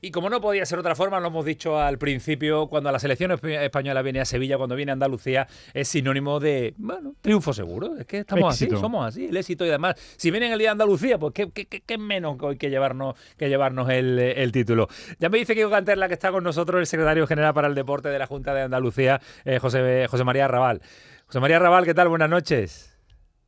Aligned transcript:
Y 0.00 0.10
como 0.10 0.28
no 0.30 0.40
podía 0.40 0.64
ser 0.66 0.78
otra 0.78 0.94
forma, 0.94 1.20
lo 1.20 1.28
hemos 1.28 1.44
dicho 1.44 1.78
al 1.78 1.98
principio, 1.98 2.68
cuando 2.68 2.92
la 2.92 2.98
selección 2.98 3.32
española 3.32 4.02
viene 4.02 4.20
a 4.20 4.24
Sevilla, 4.24 4.56
cuando 4.56 4.76
viene 4.76 4.92
a 4.92 4.94
Andalucía, 4.94 5.48
es 5.72 5.88
sinónimo 5.88 6.38
de, 6.38 6.74
bueno, 6.76 7.14
triunfo 7.20 7.52
seguro. 7.52 7.96
Es 7.96 8.06
que 8.06 8.18
estamos 8.18 8.54
así, 8.54 8.68
somos 8.70 9.06
así, 9.06 9.26
el 9.26 9.36
éxito. 9.36 9.64
Y 9.64 9.68
además, 9.70 9.96
si 10.16 10.30
vienen 10.30 10.52
el 10.52 10.58
día 10.58 10.68
de 10.68 10.72
Andalucía, 10.72 11.18
pues 11.18 11.32
qué, 11.34 11.50
qué, 11.50 11.98
menos 11.98 12.36
que 12.58 12.70
llevarnos, 12.70 13.16
que 13.36 13.48
llevarnos 13.48 13.88
el, 13.90 14.50
título. 14.52 14.88
Ya 15.18 15.28
me 15.28 15.38
dice 15.38 15.54
que 15.54 15.66
la 15.96 16.08
que 16.08 16.14
está 16.14 16.30
con 16.30 16.44
nosotros, 16.44 16.80
el 16.80 16.86
secretario 16.86 17.26
general 17.26 17.54
para 17.54 17.68
el 17.68 17.74
deporte 17.74 18.08
de 18.08 18.18
la 18.18 18.26
Junta 18.26 18.52
de 18.52 18.62
Andalucía, 18.62 19.20
eh, 19.44 19.58
José, 19.58 20.06
José 20.08 20.24
María 20.24 20.48
Raval. 20.48 20.82
José 21.26 21.40
María 21.40 21.58
Raval, 21.58 21.84
¿qué 21.84 21.94
tal? 21.94 22.08
Buenas 22.08 22.28
noches. 22.28 22.89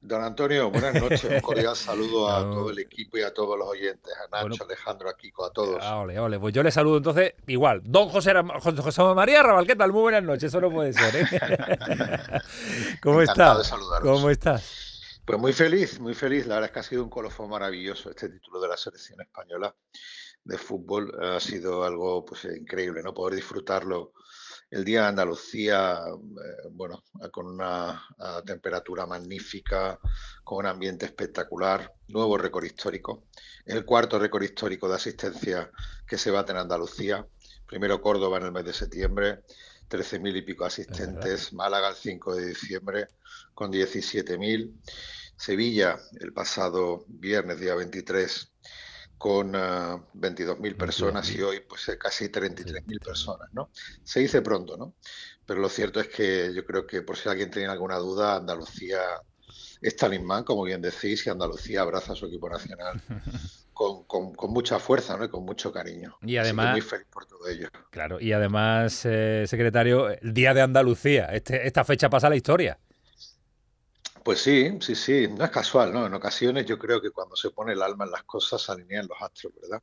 Don 0.03 0.21
Antonio, 0.21 0.69
buenas 0.69 1.01
noches. 1.01 1.23
Un 1.23 1.41
cordial 1.41 1.77
saludo 1.77 2.29
a 2.29 2.41
todo 2.41 2.71
el 2.71 2.79
equipo 2.81 3.19
y 3.19 3.23
a 3.23 3.33
todos 3.33 3.57
los 3.57 3.69
oyentes, 3.69 4.13
a 4.17 4.45
Nacho, 4.45 4.65
Alejandro, 4.65 5.09
a 5.09 5.17
Kiko, 5.17 5.45
a 5.45 5.53
todos. 5.53 5.79
Ah, 5.81 6.01
ole, 6.01 6.19
ole. 6.19 6.41
Pues 6.41 6.53
yo 6.53 6.65
le 6.65 6.73
saludo 6.73 6.97
entonces 6.97 7.35
igual. 7.47 7.83
Don 7.85 8.09
José, 8.09 8.33
José 8.61 9.03
María 9.15 9.45
Raval, 9.45 9.65
¿qué 9.65 9.77
tal? 9.77 9.93
Muy 9.93 10.03
buenas 10.03 10.25
noches. 10.25 10.45
Eso 10.45 10.61
no 10.61 10.73
puede 10.73 10.93
ser, 10.93 11.15
¿eh? 11.15 11.27
¿Cómo 13.01 13.23
estás? 13.23 13.73
¿Cómo 14.03 14.29
estás? 14.29 15.21
Pues 15.25 15.39
muy 15.39 15.53
feliz, 15.53 16.01
muy 16.01 16.15
feliz. 16.15 16.49
La 16.49 16.57
verdad 16.57 16.71
es 16.71 16.73
que 16.73 16.81
ha 16.81 16.83
sido 16.83 17.05
un 17.05 17.11
colofón 17.11 17.49
maravilloso 17.49 18.11
este 18.11 18.29
título 18.29 18.61
de 18.61 18.69
la 18.69 18.77
selección 18.77 19.21
española 19.21 19.73
de 20.43 20.59
fútbol. 20.59 21.17
Ha 21.23 21.39
sido 21.39 21.85
algo 21.85 22.25
pues 22.25 22.45
increíble, 22.45 23.05
¿no? 23.05 23.15
Poder 23.15 23.37
disfrutarlo 23.37 24.15
el 24.73 24.87
día 24.87 25.03
de 25.03 25.09
Andalucía, 25.09 26.01
eh, 26.09 26.69
bueno, 26.71 27.05
con 27.31 27.47
una 27.47 28.07
temperatura 28.47 29.05
magnífica, 29.05 29.99
con 30.43 30.59
un 30.59 30.67
ambiente 30.67 31.05
espectacular, 31.05 31.93
nuevo 32.09 32.39
récord 32.39 32.65
histórico. 32.65 33.25
Es 33.67 33.75
el 33.75 33.85
cuarto 33.85 34.19
récord 34.19 34.43
histórico 34.43 34.89
de 34.89 34.95
asistencia 34.95 35.71
que 36.07 36.17
se 36.17 36.31
bate 36.31 36.53
en 36.53 36.59
Andalucía. 36.59 37.27
Primero 37.67 38.01
Córdoba 38.01 38.39
en 38.39 38.45
el 38.45 38.53
mes 38.53 38.65
de 38.65 38.73
septiembre, 38.73 39.43
13.000 39.91 40.39
y 40.39 40.43
pico 40.43 40.65
asistentes. 40.65 41.53
Málaga 41.53 41.91
el 41.91 41.95
5 41.95 42.35
de 42.35 42.47
diciembre 42.47 43.09
con 43.53 43.71
17.000. 43.71 44.73
Sevilla 45.37 45.99
el 46.19 46.33
pasado 46.33 47.05
viernes, 47.09 47.61
día 47.61 47.75
23, 47.75 48.52
con 49.23 49.53
22.000 49.53 50.75
ah, 50.75 50.77
personas 50.77 51.31
y 51.31 51.41
hoy 51.41 51.61
pues 51.61 51.89
eh, 51.89 51.97
casi 51.97 52.25
33.000 52.25 52.99
personas, 52.99 53.49
¿no? 53.53 53.71
Se 54.03 54.19
dice 54.19 54.43
pronto, 54.43 54.77
¿no? 54.77 54.95
Pero 55.47 55.61
lo 55.61 55.69
cierto 55.69 56.01
es 56.01 56.09
que 56.09 56.53
yo 56.53 56.65
creo 56.65 56.89
que 56.89 57.03
por 57.03 57.17
si 57.17 57.29
alguien 57.29 57.49
tenía 57.49 57.71
alguna 57.71 57.99
duda, 57.99 58.35
Andalucía 58.35 58.99
es 59.81 59.95
talismán, 59.95 60.43
como 60.43 60.65
bien 60.65 60.83
decís, 60.83 61.25
y 61.25 61.31
Andalucía 61.31 61.83
abraza 61.83 62.15
a 62.15 62.17
su 62.17 62.27
equipo 62.27 62.51
nacional 62.51 63.01
con, 63.73 64.53
mucha 64.53 64.81
fuerza 64.81 65.17
¿no? 65.17 65.25
y 65.25 65.29
con 65.29 65.45
mucho 65.45 65.71
cariño. 65.71 66.17
Y 66.23 66.37
además, 66.39 66.73
muy 66.73 66.81
feliz 66.81 67.07
por 67.09 67.25
todo 67.25 67.47
ello. 67.47 67.69
Claro, 67.93 68.21
y 68.21 68.33
además, 68.33 69.03
eh, 69.05 69.45
secretario, 69.47 70.11
el 70.11 70.35
Día 70.35 70.53
de 70.53 70.63
Andalucía, 70.63 71.27
este, 71.27 71.65
esta 71.65 71.85
fecha 71.85 72.11
pasa 72.11 72.27
a 72.27 72.31
la 72.31 72.37
historia. 72.37 72.77
Pues 74.25 74.41
sí, 74.41 74.79
sí, 74.81 74.95
sí, 74.95 75.29
no 75.29 75.45
es 75.45 75.51
casual, 75.51 75.93
¿no? 75.93 76.07
En 76.07 76.15
ocasiones 76.15 76.65
yo 76.67 76.79
creo 76.79 77.01
que 77.01 77.11
cuando 77.11 77.35
se 77.35 77.51
pone 77.51 77.73
el 77.73 77.83
alma 77.83 78.05
en 78.05 78.13
las 78.13 78.23
cosas 78.25 78.63
se 78.63 78.71
alinean 78.71 79.09
los 79.09 79.21
astros, 79.21 79.53
¿verdad? 79.61 79.83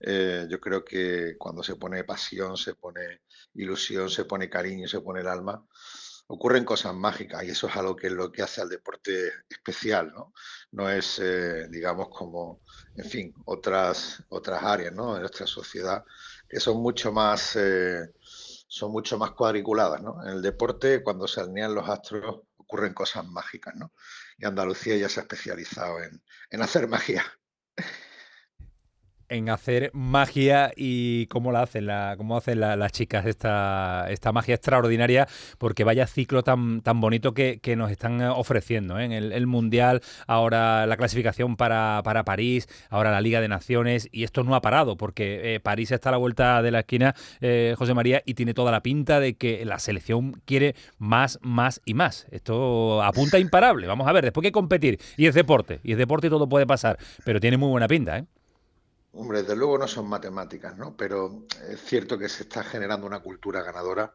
Eh, 0.00 0.46
yo 0.50 0.60
creo 0.60 0.84
que 0.84 1.36
cuando 1.38 1.62
se 1.62 1.76
pone 1.76 2.02
pasión, 2.04 2.56
se 2.56 2.74
pone 2.74 3.22
ilusión, 3.54 4.10
se 4.10 4.24
pone 4.24 4.50
cariño, 4.50 4.88
se 4.88 5.00
pone 5.00 5.20
el 5.20 5.28
alma, 5.28 5.64
ocurren 6.28 6.64
cosas 6.64 6.94
mágicas 6.94 7.44
y 7.44 7.50
eso 7.50 7.68
es 7.68 7.76
algo 7.76 7.94
que 7.96 8.08
es 8.08 8.12
lo 8.12 8.32
que 8.32 8.42
hace 8.42 8.60
al 8.62 8.68
deporte 8.68 9.30
especial, 9.48 10.12
¿no? 10.12 10.32
No 10.72 10.90
es, 10.90 11.18
eh, 11.20 11.68
digamos, 11.70 12.08
como, 12.10 12.62
en 12.96 13.04
fin, 13.04 13.34
otras, 13.46 14.24
otras 14.30 14.62
áreas, 14.64 14.92
¿no? 14.92 15.14
De 15.14 15.20
nuestra 15.20 15.46
sociedad 15.46 16.04
que 16.48 16.58
son 16.60 16.82
mucho 16.82 17.12
más, 17.12 17.54
eh, 17.56 18.10
son 18.68 18.90
mucho 18.92 19.18
más 19.18 19.32
cuadriculadas, 19.32 20.02
¿no? 20.02 20.22
En 20.24 20.30
el 20.30 20.42
deporte, 20.42 21.02
cuando 21.02 21.28
se 21.28 21.40
alinean 21.40 21.74
los 21.74 21.88
astros, 21.88 22.42
ocurren 22.68 22.92
cosas 22.92 23.26
mágicas, 23.26 23.74
¿no? 23.76 23.94
Y 24.36 24.44
Andalucía 24.44 24.96
ya 24.96 25.08
se 25.08 25.20
ha 25.20 25.22
especializado 25.22 26.02
en, 26.02 26.22
en 26.50 26.62
hacer 26.62 26.86
magia 26.86 27.24
en 29.28 29.50
hacer 29.50 29.90
magia 29.92 30.72
y 30.76 31.26
cómo 31.26 31.52
la 31.52 31.62
hacen, 31.62 31.86
la, 31.86 32.14
cómo 32.16 32.36
hacen 32.36 32.60
las 32.60 32.92
chicas 32.92 33.26
esta, 33.26 34.06
esta 34.10 34.32
magia 34.32 34.54
extraordinaria, 34.54 35.28
porque 35.58 35.84
vaya 35.84 36.06
ciclo 36.06 36.42
tan, 36.42 36.80
tan 36.82 37.00
bonito 37.00 37.34
que, 37.34 37.60
nos 37.76 37.90
están 37.90 38.22
ofreciendo. 38.22 38.98
¿eh? 38.98 39.04
En 39.04 39.12
el, 39.12 39.46
Mundial, 39.46 40.02
ahora 40.26 40.86
la 40.86 40.96
clasificación 40.96 41.56
para, 41.56 42.00
para, 42.04 42.24
París, 42.24 42.68
ahora 42.90 43.10
la 43.10 43.20
Liga 43.20 43.40
de 43.40 43.48
Naciones, 43.48 44.08
y 44.10 44.24
esto 44.24 44.42
no 44.42 44.54
ha 44.54 44.60
parado, 44.60 44.96
porque 44.96 45.54
eh, 45.54 45.60
París 45.60 45.90
está 45.92 46.08
a 46.08 46.12
la 46.12 46.18
vuelta 46.18 46.62
de 46.62 46.70
la 46.70 46.80
esquina, 46.80 47.14
eh, 47.40 47.74
José 47.78 47.94
María, 47.94 48.22
y 48.26 48.34
tiene 48.34 48.54
toda 48.54 48.72
la 48.72 48.82
pinta 48.82 49.20
de 49.20 49.34
que 49.34 49.64
la 49.64 49.78
selección 49.78 50.40
quiere 50.44 50.74
más, 50.98 51.38
más 51.42 51.80
y 51.84 51.94
más. 51.94 52.26
Esto 52.30 53.02
apunta 53.02 53.38
imparable. 53.38 53.86
Vamos 53.86 54.08
a 54.08 54.12
ver, 54.12 54.24
después 54.24 54.44
hay 54.44 54.48
que 54.48 54.52
competir, 54.52 54.98
y 55.16 55.26
es 55.26 55.34
deporte, 55.34 55.80
y 55.82 55.92
es 55.92 55.98
deporte 55.98 56.26
y 56.26 56.30
todo 56.30 56.48
puede 56.48 56.66
pasar, 56.66 56.98
pero 57.24 57.40
tiene 57.40 57.56
muy 57.56 57.68
buena 57.68 57.88
pinta, 57.88 58.18
¿eh? 58.18 58.24
Hombre, 59.12 59.42
desde 59.42 59.56
luego 59.56 59.78
no 59.78 59.88
son 59.88 60.08
matemáticas, 60.08 60.76
¿no? 60.76 60.96
Pero 60.96 61.46
es 61.68 61.80
cierto 61.80 62.18
que 62.18 62.28
se 62.28 62.44
está 62.44 62.62
generando 62.62 63.06
una 63.06 63.20
cultura 63.20 63.62
ganadora. 63.62 64.14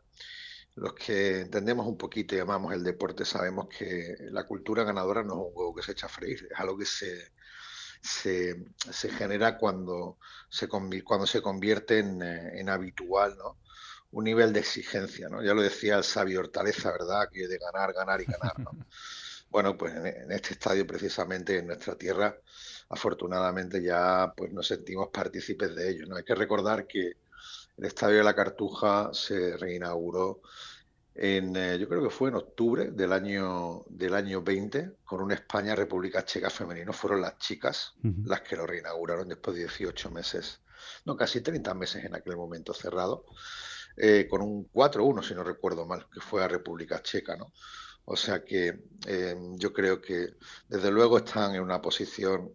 Los 0.76 0.94
que 0.94 1.42
entendemos 1.42 1.86
un 1.88 1.98
poquito 1.98 2.36
y 2.36 2.40
amamos 2.40 2.74
el 2.74 2.84
deporte 2.84 3.26
sabemos 3.26 3.68
que 3.68 4.16
la 4.32 4.46
cultura 4.46 4.84
ganadora 4.84 5.24
no 5.24 5.34
es 5.34 5.40
un 5.40 5.52
huevo 5.54 5.76
que 5.76 5.84
se 5.84 5.92
echa 5.92 6.08
a 6.08 6.10
freír, 6.10 6.48
es 6.50 6.60
algo 6.60 6.78
que 6.78 6.86
se, 6.86 7.32
se, 8.02 9.10
genera 9.10 9.58
cuando 9.58 10.18
se, 10.50 10.68
cuando 10.68 11.28
se 11.28 11.42
convierte 11.42 12.00
en, 12.00 12.22
eh, 12.22 12.60
en, 12.60 12.70
habitual, 12.70 13.38
¿no? 13.38 13.58
Un 14.12 14.26
nivel 14.26 14.52
de 14.54 14.60
exigencia, 14.60 15.30
¿no? 15.30 15.44
Ya 15.44 15.54
lo 15.54 15.62
decía 15.62 15.98
el 15.98 16.04
sabio 16.04 16.40
Hortaleza, 16.40 16.92
¿verdad? 16.92 17.30
Que 17.32 17.48
de 17.48 17.58
ganar, 17.58 17.94
ganar 17.94 18.22
y 18.22 18.26
ganar, 18.26 18.60
¿no? 18.60 18.72
bueno, 19.54 19.78
pues 19.78 19.94
en 19.96 20.32
este 20.32 20.54
estadio 20.54 20.88
precisamente, 20.88 21.60
en 21.60 21.68
nuestra 21.68 21.96
tierra, 21.96 22.36
afortunadamente 22.90 23.84
ya 23.84 24.34
pues 24.36 24.52
nos 24.52 24.68
sentimos 24.68 25.10
partícipes 25.10 25.76
de 25.76 25.92
ello. 25.92 26.08
¿no? 26.08 26.16
Hay 26.16 26.24
que 26.24 26.34
recordar 26.34 26.88
que 26.88 27.18
el 27.78 27.86
Estadio 27.86 28.18
de 28.18 28.24
la 28.24 28.34
Cartuja 28.34 29.12
se 29.14 29.56
reinauguró 29.58 30.42
en, 31.14 31.56
eh, 31.56 31.78
yo 31.78 31.88
creo 31.88 32.02
que 32.02 32.10
fue 32.10 32.30
en 32.30 32.36
octubre 32.36 32.90
del 32.90 33.14
año, 33.14 33.84
del 33.90 34.16
año 34.16 34.42
20, 34.42 34.94
con 35.06 35.22
una 35.22 35.36
España 35.36 35.76
República 35.76 36.26
Checa 36.26 36.50
femenino. 36.50 36.92
Fueron 36.92 37.22
las 37.22 37.38
chicas 37.38 37.94
las 38.26 38.42
que 38.42 38.56
lo 38.56 38.66
reinauguraron 38.66 39.30
después 39.30 39.56
de 39.56 39.66
18 39.66 40.10
meses, 40.10 40.62
no, 41.06 41.16
casi 41.16 41.42
30 41.42 41.76
meses 41.76 42.04
en 42.06 42.16
aquel 42.16 42.38
momento 42.38 42.74
cerrado, 42.74 43.26
eh, 43.98 44.28
con 44.28 44.42
un 44.42 44.68
4-1, 44.72 45.22
si 45.22 45.36
no 45.36 45.44
recuerdo 45.44 45.86
mal, 45.86 46.08
que 46.12 46.20
fue 46.22 46.44
a 46.44 46.48
República 46.48 47.04
Checa, 47.04 47.36
¿no? 47.36 47.54
O 48.06 48.16
sea 48.16 48.44
que 48.44 48.84
eh, 49.08 49.36
yo 49.56 49.72
creo 49.72 50.02
que 50.02 50.36
desde 50.68 50.92
luego 50.92 51.18
están 51.20 51.56
en 51.56 51.62
una 51.62 51.82
posición 51.82 52.54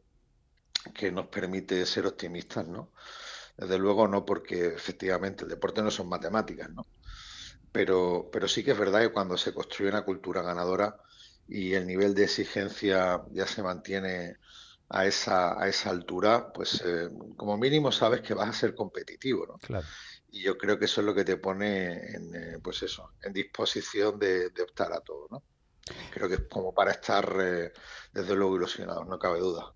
que 0.94 1.10
nos 1.10 1.28
permite 1.28 1.84
ser 1.86 2.06
optimistas, 2.06 2.66
¿no? 2.68 2.92
Desde 3.56 3.78
luego 3.78 4.06
no 4.06 4.24
porque 4.24 4.66
efectivamente 4.66 5.44
el 5.44 5.50
deporte 5.50 5.82
no 5.82 5.90
son 5.90 6.08
matemáticas, 6.08 6.70
¿no? 6.70 6.86
Pero, 7.72 8.28
pero 8.32 8.46
sí 8.46 8.62
que 8.62 8.72
es 8.72 8.78
verdad 8.78 9.00
que 9.00 9.12
cuando 9.12 9.36
se 9.36 9.52
construye 9.52 9.90
una 9.90 10.04
cultura 10.04 10.42
ganadora 10.42 10.96
y 11.46 11.74
el 11.74 11.86
nivel 11.86 12.14
de 12.14 12.24
exigencia 12.24 13.22
ya 13.32 13.46
se 13.46 13.62
mantiene 13.62 14.36
a 14.90 15.06
esa, 15.06 15.60
a 15.60 15.68
esa 15.68 15.90
altura, 15.90 16.52
pues 16.52 16.82
eh, 16.84 17.08
como 17.36 17.58
mínimo 17.58 17.92
sabes 17.92 18.22
que 18.22 18.34
vas 18.34 18.48
a 18.48 18.52
ser 18.52 18.74
competitivo, 18.74 19.46
¿no? 19.46 19.58
Claro. 19.58 19.86
Y 20.38 20.42
yo 20.42 20.56
creo 20.56 20.78
que 20.78 20.84
eso 20.84 21.00
es 21.00 21.06
lo 21.06 21.14
que 21.16 21.24
te 21.24 21.36
pone 21.36 21.94
en, 22.14 22.34
eh, 22.34 22.58
pues 22.62 22.84
eso, 22.84 23.10
en 23.24 23.32
disposición 23.32 24.20
de, 24.20 24.46
optar 24.62 24.92
a 24.92 25.00
todo, 25.00 25.26
¿no? 25.32 25.42
Creo 26.12 26.28
que 26.28 26.34
es 26.34 26.42
como 26.48 26.72
para 26.72 26.92
estar, 26.92 27.28
eh, 27.40 27.72
desde 28.12 28.36
luego, 28.36 28.56
ilusionados, 28.56 29.04
no 29.08 29.18
cabe 29.18 29.40
duda. 29.40 29.72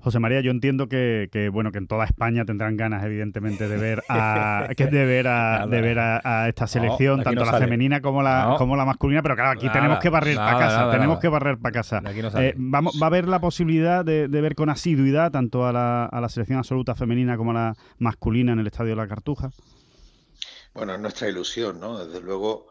José 0.00 0.18
María, 0.18 0.40
yo 0.40 0.50
entiendo 0.50 0.86
que, 0.86 1.48
bueno 1.50 1.72
que 1.72 1.78
en 1.78 1.86
toda 1.86 2.04
España 2.04 2.44
tendrán 2.44 2.76
ganas, 2.76 3.04
evidentemente, 3.04 3.68
de 3.68 3.76
ver 3.78 4.02
a 4.10 4.68
que 4.76 4.86
de 4.86 5.06
ver 5.06 5.26
a, 5.28 5.66
de 5.66 5.80
ver 5.80 5.98
a, 5.98 6.48
esta 6.48 6.66
selección, 6.66 7.22
tanto 7.22 7.44
la 7.44 7.58
femenina 7.58 8.02
como 8.02 8.22
la 8.22 8.54
como 8.58 8.76
la 8.76 8.84
masculina, 8.84 9.22
pero 9.22 9.34
claro, 9.34 9.52
aquí 9.52 9.68
tenemos 9.70 9.98
que 9.98 10.10
barrer 10.10 10.36
para 10.36 10.58
casa, 10.58 10.90
tenemos 10.90 11.18
que 11.18 11.28
barrer 11.28 11.58
para 11.58 11.72
casa. 11.72 12.02
Eh, 12.38 12.54
vamos, 12.56 13.00
va 13.00 13.06
a 13.06 13.08
haber 13.08 13.26
la 13.26 13.40
posibilidad 13.40 14.04
de, 14.04 14.28
ver 14.28 14.54
con 14.54 14.68
asiduidad 14.68 15.32
tanto 15.32 15.66
a 15.66 15.72
la, 15.72 16.04
a 16.04 16.20
la 16.20 16.28
selección 16.28 16.58
absoluta 16.58 16.94
femenina 16.94 17.36
como 17.36 17.52
a 17.52 17.54
la 17.54 17.74
masculina 17.98 18.52
en 18.52 18.58
el 18.58 18.66
Estadio 18.66 18.90
de 18.90 18.96
la 18.96 19.08
Cartuja. 19.08 19.50
Bueno, 20.76 20.92
es 20.92 21.00
nuestra 21.00 21.26
ilusión, 21.26 21.80
¿no? 21.80 22.04
Desde 22.04 22.20
luego 22.20 22.66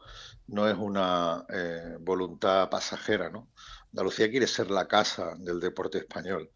no 0.46 0.70
es 0.70 0.78
una 0.78 1.44
eh, 1.50 1.98
voluntad 2.00 2.70
pasajera, 2.70 3.32
¿no? 3.32 3.50
Andalucía 3.94 4.30
quiere 4.30 4.46
ser 4.46 4.70
la 4.70 4.88
casa 4.88 5.34
del 5.40 5.60
deporte 5.60 5.98
español 5.98 6.52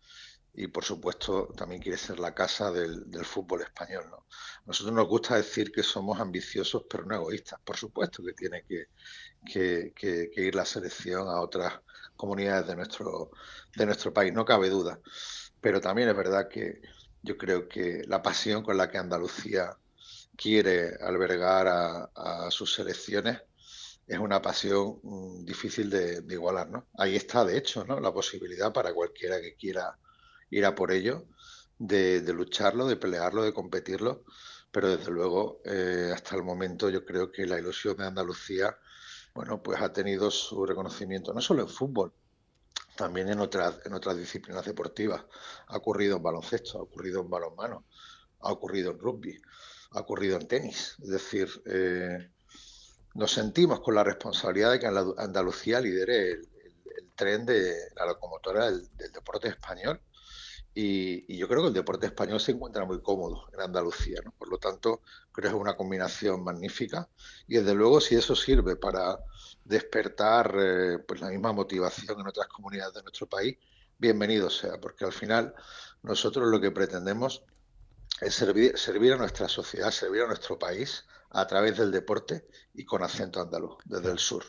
y 0.54 0.68
por 0.68 0.84
supuesto 0.84 1.48
también 1.58 1.82
quiere 1.82 1.98
ser 1.98 2.20
la 2.20 2.36
casa 2.36 2.72
del, 2.72 3.26
fútbol 3.26 3.64
español. 3.64 4.06
¿no? 4.12 4.28
Nosotros 4.68 4.94
nos 4.94 5.08
gusta 5.08 5.38
decir 5.38 5.72
que 5.72 5.82
somos 5.82 6.20
ambiciosos 6.20 6.84
pero 6.88 7.04
no 7.06 7.16
egoístas. 7.16 7.60
Por 7.62 7.78
supuesto 7.78 8.24
que 8.24 8.34
tiene 8.34 8.64
que, 8.68 9.94
ir 10.36 10.54
la 10.54 10.66
selección 10.66 11.28
a 11.30 11.42
otras 11.42 11.80
comunidades 12.16 12.68
de 12.68 12.76
nuestro, 12.76 13.32
de 13.76 13.86
nuestro 13.88 14.14
país, 14.14 14.32
no 14.34 14.46
cabe 14.46 14.70
duda. 14.70 15.00
Pero 15.60 15.82
también 15.82 16.10
es 16.10 16.16
verdad 16.16 16.48
que 16.48 16.80
yo 17.24 17.40
creo 17.40 17.68
que 17.68 18.04
la 18.06 18.22
pasión 18.22 18.62
con 18.62 18.78
la 18.78 18.88
que 18.92 19.00
Andalucía 19.00 19.76
quiere 20.40 20.96
albergar 21.02 21.68
a, 21.68 22.50
sus 22.50 22.74
selecciones 22.74 23.42
es 24.08 24.18
una 24.18 24.42
pasión 24.42 25.00
mm, 25.04 25.46
difícil 25.46 25.90
de, 25.90 26.24
igualar, 26.30 26.70
¿no? 26.70 26.88
Ahí 26.98 27.16
está, 27.16 27.44
de 27.46 27.58
hecho, 27.58 27.84
¿no? 27.86 28.00
La 28.00 28.14
posibilidad 28.14 28.72
para 28.72 28.94
cualquiera 28.94 29.42
que 29.42 29.56
quiera 29.56 29.98
ir 30.50 30.66
a 30.66 30.74
por 30.74 30.92
ello, 30.92 31.26
de, 31.78 32.22
lucharlo, 32.34 32.88
de 32.88 32.96
pelearlo, 32.96 33.44
de 33.44 33.54
competirlo, 33.54 34.24
pero 34.72 34.90
desde 34.96 35.12
luego, 35.12 35.62
eh, 35.66 36.12
hasta 36.14 36.36
el 36.38 36.44
momento 36.44 36.90
yo 36.90 37.06
creo 37.06 37.32
que 37.32 37.46
la 37.46 37.60
ilusión 37.60 37.98
de 37.98 38.06
Andalucía, 38.08 38.78
bueno, 39.36 39.62
pues 39.62 39.82
ha 39.82 39.92
tenido 39.94 40.32
su 40.32 40.66
reconocimiento, 40.66 41.34
no 41.34 41.42
solo 41.42 41.64
en 41.64 41.70
fútbol, 41.70 42.14
también 42.96 43.30
en 43.30 43.40
otras, 43.40 43.80
en 43.86 43.94
otras 43.94 44.18
disciplinas 44.18 44.66
deportivas. 44.66 45.24
Ha 45.68 45.78
ocurrido 45.78 46.18
en 46.18 46.24
baloncesto, 46.24 46.80
ha 46.80 46.82
ocurrido 46.82 47.22
en 47.22 47.30
balonmano, 47.30 47.86
ha 48.42 48.52
ocurrido 48.52 48.92
en 48.92 49.00
rugby, 49.00 49.40
ha 49.92 50.00
ocurrido 50.00 50.38
en 50.38 50.48
tenis. 50.48 50.96
Es 51.02 51.10
decir, 51.10 51.50
eh, 51.66 52.30
nos 53.16 53.32
sentimos 53.32 53.80
con 53.82 53.96
la 53.96 54.04
responsabilidad 54.04 54.72
de 54.72 54.80
que 54.80 54.88
Andalucía 54.88 55.80
lidere 55.82 56.32
el, 56.32 56.50
tren 57.16 57.46
de 57.46 57.76
la 57.96 58.06
locomotora 58.06 58.72
del, 58.72 58.88
deporte 59.14 59.50
español. 59.50 60.00
Y, 60.74 61.36
yo 61.36 61.48
creo 61.48 61.62
que 61.64 61.68
el 61.70 61.74
deporte 61.74 62.06
español 62.06 62.40
se 62.40 62.52
encuentra 62.54 62.86
muy 62.86 63.02
cómodo 63.02 63.50
en 63.54 63.62
Andalucía. 63.62 64.22
Por 64.38 64.50
lo 64.50 64.58
tanto, 64.58 65.02
creo 65.32 65.52
que 65.52 65.56
es 65.56 65.62
una 65.62 65.76
combinación 65.76 66.44
magnífica. 66.44 67.10
Y 67.48 67.56
desde 67.58 67.74
luego, 67.74 68.00
si 68.00 68.16
eso 68.16 68.36
sirve 68.36 68.76
para 68.76 69.20
despertar 69.66 70.56
eh, 70.58 71.00
pues 71.06 71.20
la 71.22 71.30
misma 71.30 71.52
motivación 71.52 72.20
en 72.20 72.28
otras 72.28 72.48
comunidades 72.48 72.94
de 72.94 73.04
nuestro 73.04 73.28
país, 73.28 73.58
bienvenido 73.98 74.50
sea, 74.50 74.80
porque 74.80 75.04
al 75.04 75.12
final 75.12 75.54
nosotros 76.04 76.48
lo 76.48 76.62
que 76.62 76.72
pretendemos 76.72 77.44
es 78.22 78.36
servir, 78.36 78.78
servir 78.78 79.14
a 79.14 79.18
nuestra 79.18 79.48
sociedad, 79.48 79.92
servir 79.92 80.24
a 80.24 80.28
nuestro 80.28 80.58
país 80.58 81.06
a 81.30 81.46
través 81.48 81.78
del 81.78 81.92
deporte 81.92 82.48
y 82.74 82.86
con 82.86 83.04
acento 83.04 83.42
andaluz, 83.42 83.78
desde 83.86 84.12
el 84.12 84.20
sur. 84.20 84.44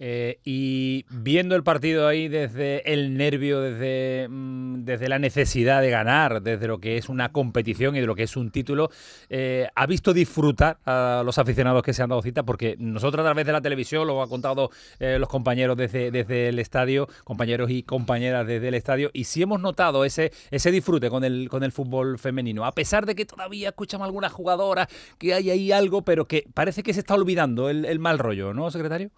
Eh, 0.00 0.38
y 0.44 1.04
viendo 1.10 1.56
el 1.56 1.64
partido 1.64 2.06
ahí 2.06 2.28
desde 2.28 2.92
el 2.92 3.16
nervio, 3.16 3.60
desde, 3.60 4.28
mm, 4.28 4.84
desde 4.84 5.08
la 5.08 5.18
necesidad 5.18 5.82
de 5.82 5.90
ganar, 5.90 6.42
desde 6.42 6.68
lo 6.68 6.78
que 6.78 6.96
es 6.96 7.08
una 7.08 7.32
competición 7.32 7.96
y 7.96 8.00
de 8.00 8.06
lo 8.06 8.14
que 8.14 8.22
es 8.22 8.36
un 8.36 8.50
título, 8.50 8.90
eh, 9.28 9.68
¿ha 9.74 9.86
visto 9.86 10.12
disfrutar 10.12 10.78
a 10.84 11.22
los 11.24 11.38
aficionados 11.38 11.82
que 11.82 11.92
se 11.92 12.02
han 12.02 12.10
dado 12.10 12.22
cita? 12.22 12.44
Porque 12.44 12.76
nosotros 12.78 13.20
a 13.20 13.24
través 13.24 13.46
de 13.46 13.52
la 13.52 13.60
televisión, 13.60 14.06
lo 14.06 14.22
han 14.22 14.28
contado 14.28 14.70
eh, 15.00 15.18
los 15.18 15.28
compañeros 15.28 15.76
desde, 15.76 16.10
desde 16.10 16.48
el 16.48 16.58
estadio, 16.58 17.08
compañeros 17.24 17.70
y 17.70 17.82
compañeras 17.82 18.46
desde 18.46 18.68
el 18.68 18.74
estadio, 18.74 19.10
y 19.12 19.24
sí 19.24 19.42
hemos 19.42 19.60
notado 19.60 20.04
ese, 20.04 20.32
ese 20.50 20.70
disfrute 20.70 21.10
con 21.10 21.24
el, 21.24 21.48
con 21.48 21.64
el 21.64 21.72
fútbol 21.72 22.18
femenino, 22.18 22.64
a 22.64 22.72
pesar 22.72 23.06
de 23.06 23.14
que 23.14 23.24
todavía 23.24 23.70
escuchamos 23.70 24.06
algunas 24.06 24.32
jugadoras, 24.32 24.88
que 25.18 25.34
hay 25.34 25.50
ahí 25.50 25.72
algo, 25.72 26.02
pero 26.02 26.26
que 26.26 26.44
parece 26.54 26.82
que 26.82 26.94
se 26.94 27.00
está 27.00 27.14
olvidando 27.14 27.68
el, 27.68 27.84
el 27.84 27.98
mal 27.98 28.18
rollo, 28.18 28.54
¿no, 28.54 28.70
secretario? 28.70 29.10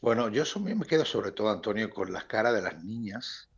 Bueno, 0.00 0.28
yo 0.28 0.44
me 0.60 0.86
quedo 0.86 1.04
sobre 1.04 1.32
todo, 1.32 1.50
Antonio, 1.50 1.90
con 1.90 2.12
las 2.12 2.24
caras 2.24 2.54
de 2.54 2.62
las 2.62 2.82
niñas, 2.82 3.48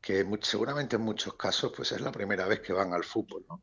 que 0.00 0.26
seguramente 0.42 0.96
en 0.96 1.02
muchos 1.02 1.34
casos 1.34 1.72
pues 1.76 1.92
es 1.92 2.00
la 2.00 2.12
primera 2.12 2.46
vez 2.46 2.60
que 2.60 2.72
van 2.72 2.92
al 2.92 3.04
fútbol, 3.04 3.44
¿no? 3.48 3.62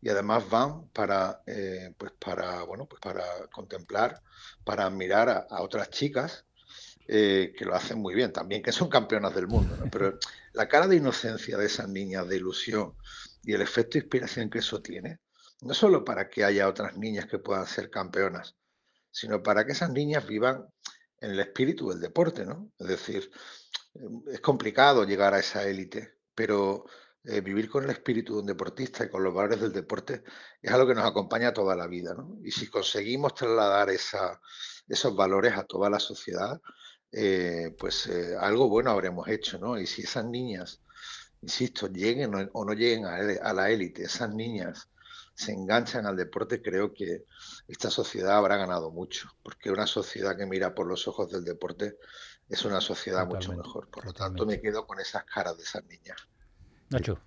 Y 0.00 0.08
además 0.08 0.48
van 0.50 0.88
para, 0.88 1.42
eh, 1.46 1.94
pues 1.96 2.12
para, 2.18 2.62
bueno, 2.64 2.86
pues 2.86 3.00
para 3.00 3.24
contemplar, 3.52 4.20
para 4.64 4.86
admirar 4.86 5.46
a, 5.48 5.62
otras 5.62 5.90
chicas 5.90 6.44
eh, 7.06 7.54
que 7.56 7.64
lo 7.64 7.74
hacen 7.74 8.00
muy 8.00 8.14
bien, 8.14 8.32
también 8.32 8.62
que 8.62 8.72
son 8.72 8.88
campeonas 8.88 9.34
del 9.34 9.46
mundo, 9.46 9.76
¿no? 9.76 9.88
Pero 9.90 10.18
la 10.52 10.68
cara 10.68 10.88
de 10.88 10.96
inocencia 10.96 11.56
de 11.56 11.66
esas 11.66 11.88
niñas, 11.88 12.28
de 12.28 12.36
ilusión 12.36 12.94
y 13.44 13.52
el 13.52 13.62
efecto 13.62 13.92
de 13.92 14.00
inspiración 14.00 14.50
que 14.50 14.58
eso 14.58 14.82
tiene, 14.82 15.20
no 15.62 15.74
solo 15.74 16.04
para 16.04 16.28
que 16.28 16.44
haya 16.44 16.68
otras 16.68 16.96
niñas 16.96 17.26
que 17.26 17.38
puedan 17.38 17.66
ser 17.66 17.88
campeonas, 17.88 18.56
sino 19.10 19.42
para 19.42 19.64
que 19.64 19.72
esas 19.72 19.90
niñas 19.90 20.26
vivan 20.26 20.66
en 21.22 21.30
el 21.30 21.40
espíritu 21.40 21.88
del 21.88 22.00
deporte, 22.00 22.44
¿no? 22.44 22.72
Es 22.78 22.88
decir, 22.88 23.30
es 24.26 24.40
complicado 24.40 25.04
llegar 25.04 25.34
a 25.34 25.38
esa 25.38 25.64
élite, 25.64 26.18
pero 26.34 26.84
eh, 27.24 27.40
vivir 27.40 27.70
con 27.70 27.84
el 27.84 27.90
espíritu 27.90 28.34
de 28.34 28.40
un 28.40 28.46
deportista 28.46 29.04
y 29.04 29.08
con 29.08 29.22
los 29.22 29.32
valores 29.32 29.60
del 29.60 29.72
deporte 29.72 30.24
es 30.60 30.72
algo 30.72 30.88
que 30.88 30.94
nos 30.94 31.06
acompaña 31.06 31.52
toda 31.52 31.76
la 31.76 31.86
vida, 31.86 32.14
¿no? 32.14 32.38
Y 32.42 32.50
si 32.50 32.68
conseguimos 32.68 33.34
trasladar 33.34 33.90
esa, 33.90 34.40
esos 34.88 35.14
valores 35.14 35.56
a 35.56 35.64
toda 35.64 35.88
la 35.88 36.00
sociedad, 36.00 36.60
eh, 37.12 37.74
pues 37.78 38.06
eh, 38.08 38.34
algo 38.38 38.68
bueno 38.68 38.90
habremos 38.90 39.28
hecho, 39.28 39.58
¿no? 39.58 39.78
Y 39.78 39.86
si 39.86 40.02
esas 40.02 40.24
niñas, 40.24 40.82
insisto, 41.40 41.88
lleguen 41.88 42.32
o 42.52 42.64
no 42.64 42.72
lleguen 42.72 43.04
a 43.06 43.52
la 43.52 43.70
élite, 43.70 44.04
esas 44.04 44.34
niñas 44.34 44.88
se 45.34 45.52
enganchan 45.52 46.06
al 46.06 46.16
deporte, 46.16 46.62
creo 46.62 46.92
que 46.92 47.24
esta 47.68 47.90
sociedad 47.90 48.36
habrá 48.36 48.56
ganado 48.56 48.90
mucho, 48.90 49.28
porque 49.42 49.70
una 49.70 49.86
sociedad 49.86 50.36
que 50.36 50.46
mira 50.46 50.74
por 50.74 50.86
los 50.86 51.08
ojos 51.08 51.30
del 51.30 51.44
deporte 51.44 51.98
es 52.48 52.64
una 52.64 52.80
sociedad 52.80 53.26
mucho 53.26 53.52
mejor. 53.52 53.88
Por 53.88 54.04
lo 54.04 54.12
tanto, 54.12 54.44
me 54.46 54.60
quedo 54.60 54.86
con 54.86 55.00
esas 55.00 55.24
caras 55.24 55.56
de 55.56 55.64
esas 55.64 55.84
niñas. 55.84 56.16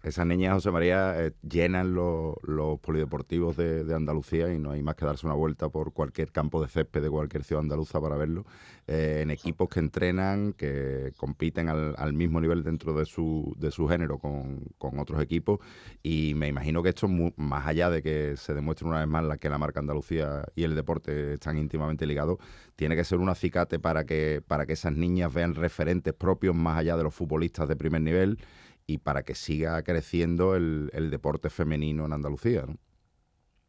Esas 0.04 0.26
niñas, 0.26 0.54
José 0.54 0.72
María, 0.72 1.26
eh, 1.26 1.34
llenan 1.42 1.94
los, 1.94 2.36
polideportivos 2.82 3.58
de, 3.58 3.86
Andalucía 3.96 4.54
y 4.54 4.60
no 4.60 4.72
hay 4.72 4.84
más 4.84 4.96
que 4.96 5.06
darse 5.06 5.26
una 5.26 5.36
vuelta 5.36 5.70
por 5.70 5.94
cualquier 5.94 6.32
campo 6.32 6.62
de 6.62 6.68
césped 6.68 7.02
de 7.02 7.10
cualquier 7.10 7.44
ciudad 7.44 7.62
andaluza 7.62 8.02
para 8.02 8.18
verlo, 8.18 8.46
eh, 8.88 9.20
en 9.22 9.32
equipos 9.32 9.70
que 9.70 9.80
entrenan, 9.80 10.54
que 10.54 11.14
compiten 11.18 11.70
al, 11.70 12.14
mismo 12.14 12.40
nivel 12.42 12.64
dentro 12.64 12.94
de 12.94 13.06
su, 13.06 13.54
de 13.58 13.72
su 13.72 13.88
género 13.88 14.20
con, 14.20 14.62
otros 15.00 15.22
equipos. 15.22 15.60
Y 16.04 16.34
me 16.36 16.48
imagino 16.48 16.84
que 16.84 16.90
esto, 16.90 17.08
más 17.08 17.68
allá 17.68 17.90
de 17.90 18.02
que 18.02 18.36
se 18.38 18.54
demuestre 18.54 18.88
una 18.88 19.00
vez 19.00 19.08
más 19.08 19.24
la 19.24 19.38
que 19.38 19.50
la 19.50 19.58
marca 19.58 19.80
Andalucía 19.80 20.44
y 20.56 20.64
el 20.64 20.76
deporte 20.76 21.34
están 21.34 21.58
íntimamente 21.58 22.06
ligados, 22.06 22.38
tiene 22.76 22.96
que 22.96 23.04
ser 23.04 23.20
un 23.20 23.30
acicate 23.30 23.80
para 23.80 24.06
que, 24.06 24.42
para 24.46 24.66
que 24.66 24.74
esas 24.74 24.94
niñas 24.94 25.34
vean 25.34 25.56
referentes 25.56 26.14
propios 26.14 26.56
más 26.56 26.78
allá 26.78 26.98
de 26.98 27.04
los 27.04 27.14
futbolistas 27.14 27.68
de 27.68 27.76
primer 27.76 28.02
nivel 28.02 28.38
y 28.88 29.00
para 29.00 29.24
que 29.24 29.36
siga 29.36 29.82
creciendo 29.84 30.56
el, 30.56 31.10
deporte 31.10 31.50
femenino 31.50 32.06
en 32.06 32.14
Andalucía. 32.14 32.64
¿no? 32.68 32.78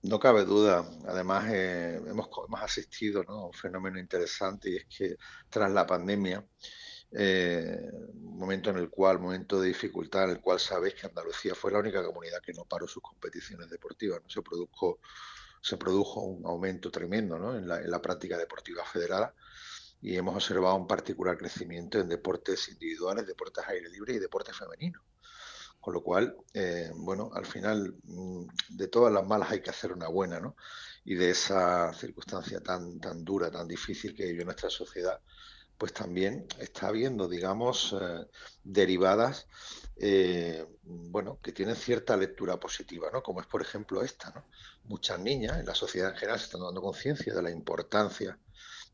No 0.02 0.18
cabe 0.18 0.44
duda. 0.44 0.84
Además, 1.06 1.46
eh, 1.50 2.00
hemos, 2.06 2.28
asistido 2.60 3.24
a 3.26 3.46
un 3.46 3.52
fenómeno 3.52 3.98
interesante 3.98 4.70
y 4.70 4.76
es 4.76 4.86
que 4.86 5.16
tras 5.48 5.70
la 5.70 5.86
pandemia, 5.86 6.46
eh, 7.12 7.90
momento 8.14 8.70
en 8.70 8.76
el 8.76 8.90
cual, 8.90 9.18
momento 9.18 9.60
de 9.60 9.68
dificultad 9.68 10.24
en 10.24 10.30
el 10.30 10.40
cual 10.40 10.60
sabéis 10.60 10.94
que 10.94 11.06
Andalucía 11.06 11.54
fue 11.54 11.72
la 11.72 11.78
única 11.78 12.04
comunidad 12.04 12.40
que 12.42 12.52
no 12.52 12.64
paró 12.64 12.86
sus 12.86 13.02
competiciones 13.02 13.70
deportivas, 13.70 14.20
no 14.22 14.28
se 14.28 14.42
produjo, 14.42 15.00
se 15.62 15.76
produjo 15.76 16.20
un 16.20 16.44
aumento 16.46 16.90
tremendo 16.90 17.56
en, 17.56 17.66
la, 17.66 17.80
en 17.80 17.90
la 17.90 18.02
práctica 18.02 18.36
deportiva 18.36 18.84
federada 18.84 19.34
y 20.06 20.16
hemos 20.16 20.36
observado 20.36 20.76
un 20.76 20.86
particular 20.86 21.36
crecimiento 21.36 21.98
en 21.98 22.08
deportes 22.08 22.68
individuales, 22.68 23.26
deportes 23.26 23.64
aire 23.66 23.90
libre 23.90 24.14
y 24.14 24.20
deportes 24.20 24.56
femeninos. 24.56 25.02
Con 25.80 25.94
lo 25.94 26.00
cual, 26.00 26.36
eh, 26.54 26.92
bueno, 26.94 27.32
al 27.34 27.44
final 27.44 27.96
mm, 28.04 28.46
de 28.68 28.86
todas 28.86 29.12
las 29.12 29.26
malas 29.26 29.50
hay 29.50 29.62
que 29.62 29.70
hacer 29.70 29.92
una 29.92 30.06
buena, 30.06 30.38
¿no? 30.38 30.54
Y 31.04 31.16
de 31.16 31.30
esa 31.30 31.92
circunstancia 31.92 32.60
tan, 32.60 33.00
tan 33.00 33.24
dura, 33.24 33.50
tan 33.50 33.66
difícil 33.66 34.14
que 34.14 34.26
vive 34.26 34.44
nuestra 34.44 34.70
sociedad, 34.70 35.20
pues 35.76 35.92
también 35.92 36.46
está 36.60 36.86
habiendo, 36.86 37.26
digamos, 37.26 37.92
eh, 38.00 38.26
derivadas, 38.62 39.48
eh, 39.96 40.64
bueno, 40.84 41.40
que 41.42 41.50
tienen 41.50 41.74
cierta 41.74 42.16
lectura 42.16 42.60
positiva, 42.60 43.10
¿no? 43.12 43.24
Como 43.24 43.40
es, 43.40 43.48
por 43.48 43.60
ejemplo, 43.60 44.02
esta, 44.02 44.30
¿no? 44.30 44.44
Muchas 44.84 45.18
niñas 45.18 45.58
en 45.58 45.66
la 45.66 45.74
sociedad 45.74 46.10
en 46.10 46.16
general 46.16 46.38
se 46.38 46.44
están 46.44 46.60
dando 46.60 46.80
conciencia 46.80 47.34
de 47.34 47.42
la 47.42 47.50
importancia 47.50 48.38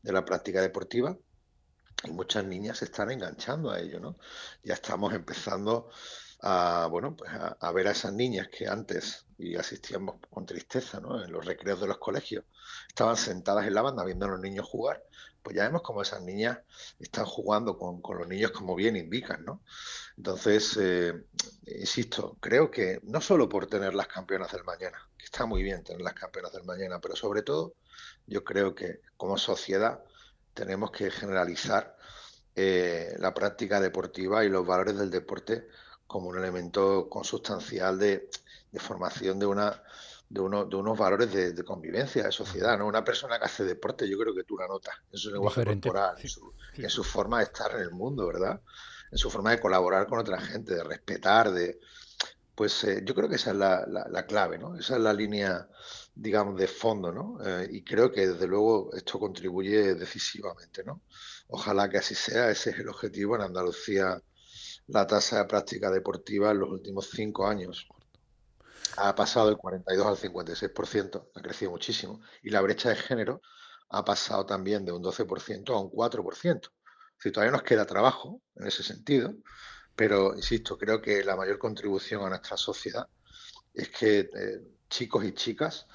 de 0.03 0.13
la 0.13 0.23
práctica 0.23 0.61
deportiva 0.61 1.17
y 2.03 2.11
muchas 2.11 2.43
niñas 2.45 2.77
se 2.77 2.85
están 2.85 3.09
enganchando 3.09 3.71
a 3.71 3.79
ello, 3.79 3.99
¿no? 3.99 4.17
Ya 4.63 4.75
estamos 4.75 5.13
empezando 5.13 5.89
a, 6.43 6.87
bueno, 6.91 7.15
pues 7.15 7.31
a, 7.33 7.71
ver 7.71 7.87
a 7.87 7.91
esas 7.91 8.13
niñas 8.13 8.49
que 8.49 8.67
antes, 8.67 9.25
y 9.37 9.55
asistíamos 9.55 10.17
con 10.29 10.45
tristeza. 10.45 10.97
En 10.97 11.31
los 11.31 11.45
recreos 11.45 11.79
de 11.79 11.87
los 11.87 11.97
colegios, 11.97 12.43
estaban 12.87 13.15
sentadas 13.15 13.65
en 13.65 13.73
la 13.73 13.81
banda 13.81 14.03
viendo 14.03 14.25
a 14.25 14.29
los 14.29 14.41
niños 14.41 14.67
jugar, 14.67 15.01
pues 15.41 15.55
ya 15.55 15.63
vemos 15.63 15.81
como 15.81 16.01
esas 16.01 16.21
niñas 16.21 16.59
están 16.99 17.25
jugando 17.25 17.77
con, 17.77 18.01
los 18.17 18.27
niños 18.27 18.51
como 18.51 18.75
bien 18.75 18.95
indican, 18.97 19.43
¿no? 19.45 19.61
Entonces, 20.17 20.77
eh, 20.79 21.13
insisto, 21.65 22.37
creo 22.39 22.69
que 22.69 22.99
no 23.03 23.21
solo 23.21 23.47
por 23.47 23.67
tener 23.67 23.93
las 23.93 24.07
campeonas 24.07 24.51
del 24.51 24.63
mañana, 24.65 24.97
que 25.17 25.25
está 25.25 25.45
muy 25.45 25.63
bien 25.63 25.83
tener 25.83 26.01
las 26.01 26.13
campeonas 26.13 26.51
del 26.51 26.63
mañana, 26.65 26.99
pero 26.99 27.15
sobre 27.15 27.41
todo 27.41 27.75
yo 28.27 28.43
creo 28.43 28.75
que 28.75 29.01
como 29.17 29.37
sociedad 29.37 30.03
tenemos 30.53 30.91
que 30.91 31.09
generalizar 31.09 31.97
eh, 32.55 33.15
la 33.19 33.33
práctica 33.33 33.81
deportiva 33.81 34.45
y 34.45 34.49
los 34.49 34.65
valores 34.65 34.97
del 34.97 35.09
deporte 35.09 35.67
como 36.13 36.29
un 36.29 36.37
elemento 36.37 37.09
consustancial 37.09 37.97
de, 37.97 38.29
formación 38.75 39.39
de 39.39 39.47
una 39.47 39.81
de, 40.29 40.41
uno, 40.41 40.63
de 40.63 40.75
unos 40.75 40.95
valores 40.95 41.33
de, 41.33 41.63
convivencia, 41.63 42.21
de 42.25 42.31
sociedad. 42.31 42.77
¿no? 42.77 42.85
Una 42.85 43.03
persona 43.03 43.39
que 43.39 43.45
hace 43.45 43.63
deporte, 43.63 44.07
yo 44.07 44.19
creo 44.19 44.35
que 44.35 44.43
tú 44.43 44.55
la 44.55 44.67
notas 44.67 44.93
en 45.11 45.17
su 45.17 45.31
lenguaje 45.31 45.65
corporal, 45.65 46.15
en, 46.75 46.89
su, 46.91 47.03
forma 47.03 47.39
de 47.39 47.45
estar 47.45 47.71
en 47.71 47.81
el 47.81 47.89
mundo, 47.89 48.27
¿verdad? 48.27 48.61
En 49.11 49.17
su 49.17 49.31
forma 49.31 49.49
de 49.49 49.59
colaborar 49.59 50.05
con 50.05 50.19
otra 50.19 50.39
gente, 50.39 50.75
de 50.75 50.83
respetar, 50.83 51.51
de, 51.51 51.79
Pues 52.53 52.83
eh, 52.83 53.01
yo 53.03 53.15
creo 53.15 53.27
que 53.27 53.37
esa 53.37 53.49
es 53.49 53.57
la, 53.57 54.25
clave, 54.27 54.59
¿no? 54.59 54.75
Esa 54.75 54.97
es 54.97 55.01
la 55.01 55.13
línea, 55.13 55.67
digamos, 56.13 56.55
de 56.57 56.67
fondo, 56.67 57.11
¿no? 57.11 57.39
Eh, 57.43 57.69
y 57.71 57.83
creo 57.83 58.11
que 58.11 58.27
desde 58.27 58.45
luego 58.45 58.91
esto 58.93 59.17
contribuye 59.17 59.95
decisivamente, 59.95 60.83
¿no? 60.83 61.01
Ojalá 61.47 61.89
que 61.89 61.97
así 61.97 62.13
sea, 62.13 62.51
ese 62.51 62.69
es 62.69 62.77
el 62.77 62.89
objetivo. 62.89 63.35
En 63.35 63.41
Andalucía 63.41 64.21
la 64.87 65.07
tasa 65.07 65.39
de 65.39 65.45
práctica 65.45 65.89
deportiva 65.89 66.51
en 66.51 66.59
los 66.59 66.69
últimos 66.69 67.09
cinco 67.09 67.47
años 67.47 67.87
ha 68.97 69.15
pasado 69.15 69.47
del 69.47 69.57
42 69.57 70.05
al 70.05 70.17
56%, 70.17 71.29
ha 71.33 71.41
crecido 71.41 71.71
muchísimo. 71.71 72.21
Y 72.41 72.49
la 72.49 72.61
brecha 72.61 72.89
de 72.89 72.95
género 72.95 73.41
ha 73.89 74.03
pasado 74.05 74.45
también 74.45 74.85
de 74.85 74.91
un 74.91 75.03
12% 75.03 75.69
a 75.69 75.79
un 75.79 75.89
4%. 75.89 76.69
Si 77.17 77.31
todavía 77.31 77.51
nos 77.51 77.63
queda 77.63 77.85
trabajo 77.85 78.41
en 78.55 78.67
ese 78.67 78.83
sentido, 78.83 79.33
pero 79.95 80.35
insisto, 80.35 80.77
creo 80.77 81.01
que 81.01 81.23
la 81.23 81.35
mayor 81.35 81.57
contribución 81.57 82.25
a 82.25 82.29
nuestra 82.29 82.57
sociedad 82.57 83.07
es 83.73 83.89
que 83.89 84.19
eh, 84.19 84.61
chicos 84.89 85.23
y 85.25 85.33
chicas 85.33 85.87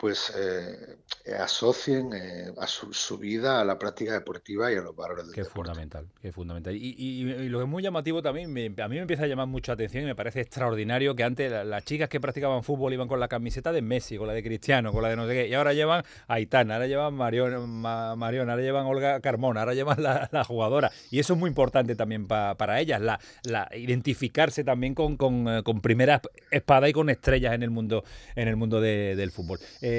pues 0.00 0.32
eh, 0.34 0.96
asocien 1.38 2.14
eh, 2.14 2.50
a 2.58 2.66
su, 2.66 3.18
vida 3.18 3.60
a 3.60 3.64
la 3.66 3.78
práctica 3.78 4.14
deportiva 4.14 4.72
y 4.72 4.76
a 4.76 4.80
los 4.80 4.96
valores 4.96 5.26
del 5.26 5.34
que 5.34 5.42
es 5.42 5.48
fundamental, 5.48 6.06
que 6.22 6.28
es 6.28 6.34
fundamental. 6.34 6.74
Y, 6.74 7.22
lo 7.50 7.58
que 7.58 7.64
es 7.64 7.70
muy 7.70 7.82
llamativo 7.82 8.22
también, 8.22 8.46
a 8.80 8.88
mí 8.88 8.94
me 8.94 9.02
empieza 9.02 9.24
a 9.24 9.26
llamar 9.26 9.46
mucha 9.46 9.72
atención 9.72 10.04
y 10.04 10.06
me 10.06 10.14
parece 10.14 10.40
extraordinario 10.40 11.14
que 11.14 11.22
antes 11.22 11.52
las 11.66 11.84
chicas 11.84 12.08
que 12.08 12.18
practicaban 12.18 12.64
fútbol 12.64 12.94
iban 12.94 13.08
con 13.08 13.20
la 13.20 13.28
camiseta 13.28 13.72
de 13.72 13.82
Messi, 13.82 14.16
con 14.16 14.26
la 14.26 14.32
de 14.32 14.42
Cristiano, 14.42 14.90
con 14.90 15.02
la 15.02 15.10
de 15.10 15.16
no 15.16 15.28
sé 15.28 15.34
qué, 15.34 15.48
y 15.48 15.52
ahora 15.52 15.74
llevan 15.74 16.02
a 16.28 16.34
Aitana, 16.34 16.76
ahora 16.76 16.86
llevan 16.86 17.12
Marion, 17.12 17.68
Marion 17.68 18.48
ahora 18.48 18.62
llevan 18.62 18.86
Olga 18.86 19.20
Carmona, 19.20 19.60
ahora 19.60 19.74
llevan 19.74 20.02
la, 20.02 20.44
jugadora. 20.44 20.90
Y 21.10 21.18
eso 21.18 21.34
es 21.34 21.38
muy 21.38 21.48
importante 21.48 21.94
también 21.94 22.26
para 22.26 22.80
ellas, 22.80 23.02
la, 23.02 23.20
la, 23.44 23.68
identificarse 23.74 24.64
también 24.64 24.94
con, 24.94 25.18
con, 25.18 25.46
eh, 25.46 25.62
con 25.62 25.82
primera 25.82 26.22
espada 26.50 26.88
y 26.88 26.94
con 26.94 27.10
estrellas 27.10 27.52
en 27.52 27.62
el 27.62 27.70
mundo, 27.70 28.02
en 28.34 28.48
el 28.48 28.56
mundo 28.56 28.80
del 28.80 29.30
fútbol. 29.30 29.58
Eh, 29.82 29.89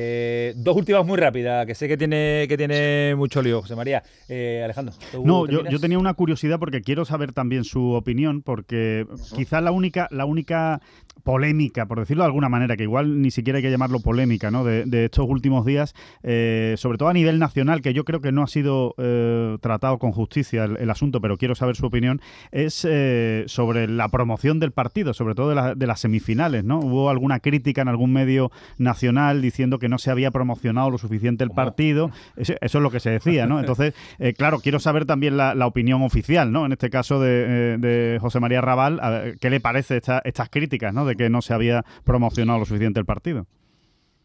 dos 0.55 0.75
últimas 0.75 1.05
muy 1.05 1.17
rápidas, 1.17 1.65
que 1.65 1.75
sé 1.75 1.87
que 1.87 1.97
tiene, 1.97 2.45
que 2.47 2.57
tiene 2.57 3.15
mucho 3.15 3.41
lío, 3.41 3.61
José 3.61 3.75
María. 3.75 4.03
Eh, 4.27 4.61
Alejandro. 4.63 4.95
No, 5.23 5.47
yo, 5.47 5.63
yo, 5.69 5.79
tenía 5.79 5.99
una 5.99 6.13
curiosidad 6.13 6.59
porque 6.59 6.81
quiero 6.81 7.05
saber 7.05 7.33
también 7.33 7.63
su 7.63 7.91
opinión, 7.91 8.41
porque 8.41 9.05
quizás 9.35 9.63
la 9.63 9.71
única, 9.71 10.07
la 10.11 10.25
única 10.25 10.81
polémica, 11.21 11.85
por 11.85 11.99
decirlo 11.99 12.23
de 12.23 12.27
alguna 12.27 12.49
manera, 12.49 12.75
que 12.75 12.83
igual 12.83 13.21
ni 13.21 13.31
siquiera 13.31 13.57
hay 13.57 13.63
que 13.63 13.71
llamarlo 13.71 13.99
polémica, 13.99 14.51
¿no? 14.51 14.63
De, 14.63 15.05
estos 15.05 15.27
últimos 15.27 15.65
días, 15.65 15.93
eh, 16.23 16.75
sobre 16.77 16.97
todo 16.97 17.09
a 17.09 17.13
nivel 17.13 17.39
nacional, 17.39 17.81
que 17.81 17.93
yo 17.93 18.05
creo 18.05 18.21
que 18.21 18.31
no 18.31 18.43
ha 18.43 18.47
sido 18.47 18.95
eh, 18.97 19.57
tratado 19.61 19.97
con 19.99 20.11
justicia 20.11 20.65
el, 20.65 20.89
asunto, 20.89 21.21
pero 21.21 21.37
quiero 21.37 21.55
saber 21.55 21.75
su 21.75 21.85
opinión, 21.85 22.21
es 22.51 22.85
eh, 22.89 23.43
sobre 23.47 23.87
la 23.87 24.09
promoción 24.09 24.59
del 24.59 24.71
partido, 24.71 25.13
sobre 25.13 25.35
todo 25.35 25.75
de, 25.75 25.87
las 25.87 25.99
semifinales, 25.99 26.63
¿no? 26.63 26.79
Hubo 26.79 27.09
alguna 27.09 27.39
crítica 27.39 27.81
en 27.81 27.87
algún 27.87 28.13
medio 28.13 28.51
nacional 28.77 29.41
diciendo 29.41 29.79
que 29.81 29.89
no 29.89 29.97
se 29.97 30.11
había 30.11 30.31
promocionado 30.31 30.89
lo 30.89 30.97
suficiente 30.97 31.43
el 31.43 31.49
partido, 31.49 32.09
eso, 32.37 32.55
es 32.61 32.73
lo 32.73 32.89
que 32.89 33.01
se 33.01 33.09
decía, 33.09 33.45
¿no? 33.45 33.59
Entonces, 33.59 33.93
claro, 34.37 34.61
quiero 34.61 34.79
saber 34.79 35.05
también 35.05 35.35
la, 35.35 35.67
opinión 35.67 36.01
oficial, 36.03 36.53
¿no? 36.53 36.65
En 36.65 36.71
este 36.71 36.89
caso 36.89 37.19
de, 37.19 38.17
José 38.21 38.39
María 38.39 38.61
Raval, 38.61 39.37
¿qué 39.41 39.49
le 39.49 39.59
parece 39.59 39.97
estas 39.97 40.49
críticas, 40.49 40.93
¿no? 40.93 41.05
que 41.15 41.29
no 41.29 41.41
se 41.41 41.53
había 41.53 41.83
promocionado 42.05 42.59
lo 42.59 42.65
suficiente 42.65 42.99
el 42.99 43.05
partido? 43.05 43.47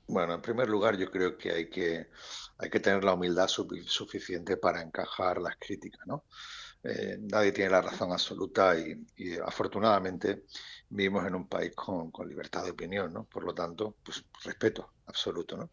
Bueno, 0.08 0.34
en 0.34 0.42
primer 0.42 0.68
lugar, 0.68 0.96
yo 0.96 1.10
creo 1.10 1.36
que 1.36 1.50
hay 1.50 1.68
que, 1.68 2.06
hay 2.58 2.70
que 2.70 2.80
tener 2.80 3.02
la 3.02 3.14
humildad 3.14 3.48
suficiente 3.48 4.56
para 4.56 4.82
encajar 4.82 5.38
las 5.38 5.56
críticas, 5.56 6.06
¿no? 6.06 6.25
Eh, 6.84 7.18
nadie 7.20 7.50
tiene 7.50 7.70
la 7.70 7.82
razón 7.82 8.12
absoluta 8.12 8.76
y, 8.78 9.36
afortunadamente 9.44 10.44
vivimos 10.88 11.26
en 11.26 11.34
un 11.34 11.48
país 11.48 11.74
con, 11.74 12.10
libertad 12.28 12.64
de 12.64 12.70
opinión, 12.70 13.12
¿no? 13.12 13.24
Por 13.24 13.44
lo 13.44 13.54
tanto, 13.54 13.96
pues 14.02 14.24
respeto 14.44 14.94
absoluto, 15.06 15.56
¿no? 15.56 15.70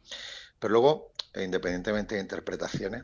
Pero 0.60 0.72
luego, 0.72 1.14
independientemente 1.36 2.16
de 2.16 2.22
interpretaciones, 2.22 3.04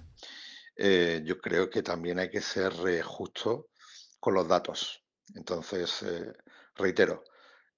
eh, 0.76 1.22
yo 1.26 1.40
creo 1.40 1.70
que 1.70 1.84
también 1.84 2.20
hay 2.20 2.30
que 2.30 2.42
ser 2.42 2.74
eh, 2.88 3.02
justo 3.02 3.70
con 4.20 4.34
los 4.34 4.48
datos. 4.48 5.04
Entonces, 5.36 6.04
reitero, 6.76 7.24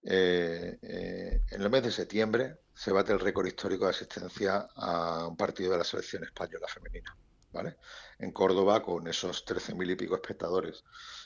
eh, 0.03 0.79
eh, 0.81 1.41
en 1.51 1.61
el 1.61 1.69
mes 1.69 1.83
de 1.83 1.91
septiembre 1.91 2.57
se 2.73 2.91
bate 2.91 3.13
el 3.13 3.19
récord 3.19 3.45
histórico 3.45 3.85
de 3.85 3.91
asistencia 3.91 4.67
a 4.75 5.27
un 5.27 5.38
partido 5.38 5.71
de 5.71 5.77
la 5.77 5.83
selección 5.83 6.23
española 6.23 6.67
femenina, 6.67 7.15
¿vale? 7.51 7.77
En 8.17 8.31
Córdoba 8.31 8.81
con 8.81 9.07
esos 9.07 9.45
13.000 9.45 9.91
y 9.91 9.95
pico 9.95 10.15
espectadores. 10.15 10.83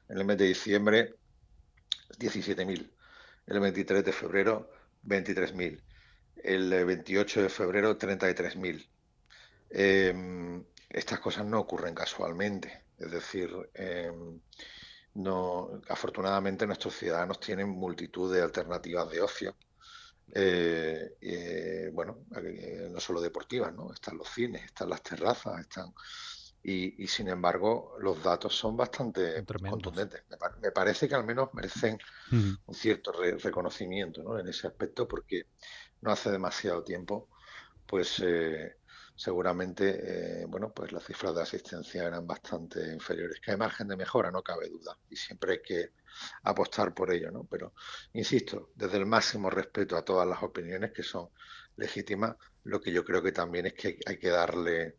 En 0.10 0.18
el 0.18 0.26
mes 0.26 0.38
de 0.38 0.46
diciembre, 0.46 1.16
17.000. 2.18 2.92
El 3.48 3.60
23 3.60 4.04
de 4.04 4.12
febrero, 4.12 4.72
23.000. 5.06 5.82
El 6.44 6.86
28 6.86 7.44
de 7.44 7.50
febrero, 7.50 7.98
33.000. 7.98 8.88
Em, 9.70 10.64
estas 10.90 11.20
cosas 11.20 11.46
no 11.46 11.60
ocurren 11.60 11.96
casualmente. 11.96 12.86
Es 12.98 13.12
decir, 13.12 13.50
em, 13.74 14.40
no, 15.16 15.82
afortunadamente 15.90 16.68
nuestros 16.68 16.96
ciudadanos 16.96 17.40
tienen 17.40 17.70
multitud 17.70 18.34
de 18.34 18.42
alternativas 18.42 19.10
de 19.10 19.22
ocio. 19.22 19.56
Eh, 20.34 21.16
eh, 21.22 21.90
bueno, 21.94 22.26
eh, 22.36 22.90
no 22.92 23.00
solo 23.00 23.22
deportivas, 23.22 23.74
¿no? 23.74 23.94
Están 23.94 24.18
los 24.18 24.30
cines, 24.30 24.66
están 24.66 24.90
las 24.90 25.02
terrazas, 25.02 25.60
están... 25.62 25.94
Y, 26.68 27.06
sin 27.06 27.28
embargo, 27.28 27.96
los 28.00 28.24
datos 28.24 28.56
son 28.56 28.76
bastante 28.76 29.46
contundentes. 29.46 30.24
Me, 30.62 30.72
parece 30.72 31.08
que 31.08 31.14
al 31.14 31.24
menos 31.24 31.54
merecen 31.54 32.00
un 32.32 32.74
cierto 32.74 33.12
reconocimiento 33.12 34.24
¿no? 34.24 34.40
en 34.40 34.48
ese 34.48 34.66
aspecto 34.66 35.08
porque 35.08 35.46
no 36.02 36.12
hace 36.12 36.32
demasiado 36.32 36.84
tiempo, 36.84 37.30
pues 37.86 38.20
seguramente, 39.16 40.42
eh, 40.42 40.46
bueno, 40.48 40.74
pues 40.74 40.92
las 40.92 41.06
cifras 41.06 41.36
de 41.36 41.44
asistencia 41.44 42.04
eran 42.04 42.26
bastante 42.26 42.92
inferiores. 42.92 43.40
Que 43.40 43.52
hay 43.52 43.58
margen 43.58 43.88
de 43.88 43.96
mejora, 43.96 44.32
no 44.32 44.42
cabe 44.42 44.68
duda, 44.68 44.98
y 45.10 45.16
siempre 45.16 45.54
hay 45.54 45.62
que 45.62 45.92
apostar 46.44 46.94
por 46.94 47.14
ello, 47.14 47.30
¿no? 47.32 47.46
Pero, 47.46 47.74
insisto, 48.14 48.72
desde 48.76 48.98
el 48.98 49.06
máximo 49.06 49.50
respeto 49.50 49.96
a 49.96 50.04
todas 50.04 50.28
las 50.28 50.42
opiniones 50.42 50.92
que 50.92 51.04
son 51.04 51.30
legítimas, 51.78 52.36
lo 52.64 52.82
que 52.82 52.92
yo 52.92 53.06
creo 53.06 53.22
que 53.22 53.32
también 53.32 53.68
es 53.68 53.74
que 53.74 54.00
hay 54.06 54.18
que 54.18 54.30
darle 54.30 54.96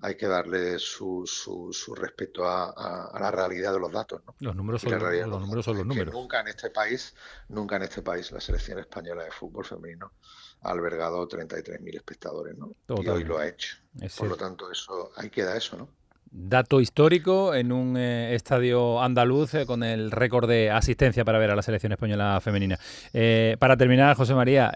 hay 0.00 0.16
que 0.16 0.26
darle 0.26 0.78
su, 0.78 1.24
su, 1.26 1.72
su 1.72 1.94
respeto 1.94 2.46
a, 2.46 3.18
la 3.18 3.30
realidad 3.30 3.72
de 3.72 3.80
los 3.80 3.92
datos. 3.92 4.22
¿no? 4.26 4.34
Los 4.38 4.54
números 4.54 4.82
son, 4.82 4.92
los, 4.92 5.40
números 5.40 5.64
son 5.64 5.78
los 5.78 5.86
números. 5.86 6.12
nunca 6.12 6.40
en 6.40 6.48
este 6.48 6.70
país, 6.70 7.14
nunca 7.48 7.76
en 7.76 7.82
este 7.82 8.02
país 8.02 8.30
la 8.32 8.40
selección 8.40 8.78
española 8.78 9.24
de 9.24 9.30
fútbol 9.30 9.64
femenino 9.64 10.12
ha 10.62 10.70
albergado 10.70 11.28
33.000 11.28 11.96
espectadores, 11.96 12.56
¿no? 12.56 12.72
Y 12.88 13.08
hoy 13.08 13.24
lo 13.24 13.38
ha 13.38 13.48
hecho. 13.48 13.76
Por 14.16 14.28
lo 14.28 14.36
tanto, 14.36 14.70
eso 14.70 15.12
ahí 15.16 15.30
queda 15.30 15.56
eso, 15.56 15.76
¿no? 15.76 15.88
Dato 16.36 16.80
histórico 16.80 17.54
en 17.54 17.70
un 17.70 17.96
eh, 17.96 18.34
estadio 18.34 19.00
andaluz 19.00 19.54
eh, 19.54 19.66
con 19.66 19.84
el 19.84 20.10
récord 20.10 20.48
de 20.48 20.68
asistencia 20.68 21.24
para 21.24 21.38
ver 21.38 21.52
a 21.52 21.54
la 21.54 21.62
selección 21.62 21.92
española 21.92 22.40
femenina. 22.42 22.76
Eh, 23.12 23.56
para 23.60 23.76
terminar, 23.76 24.16
José 24.16 24.34
María, 24.34 24.72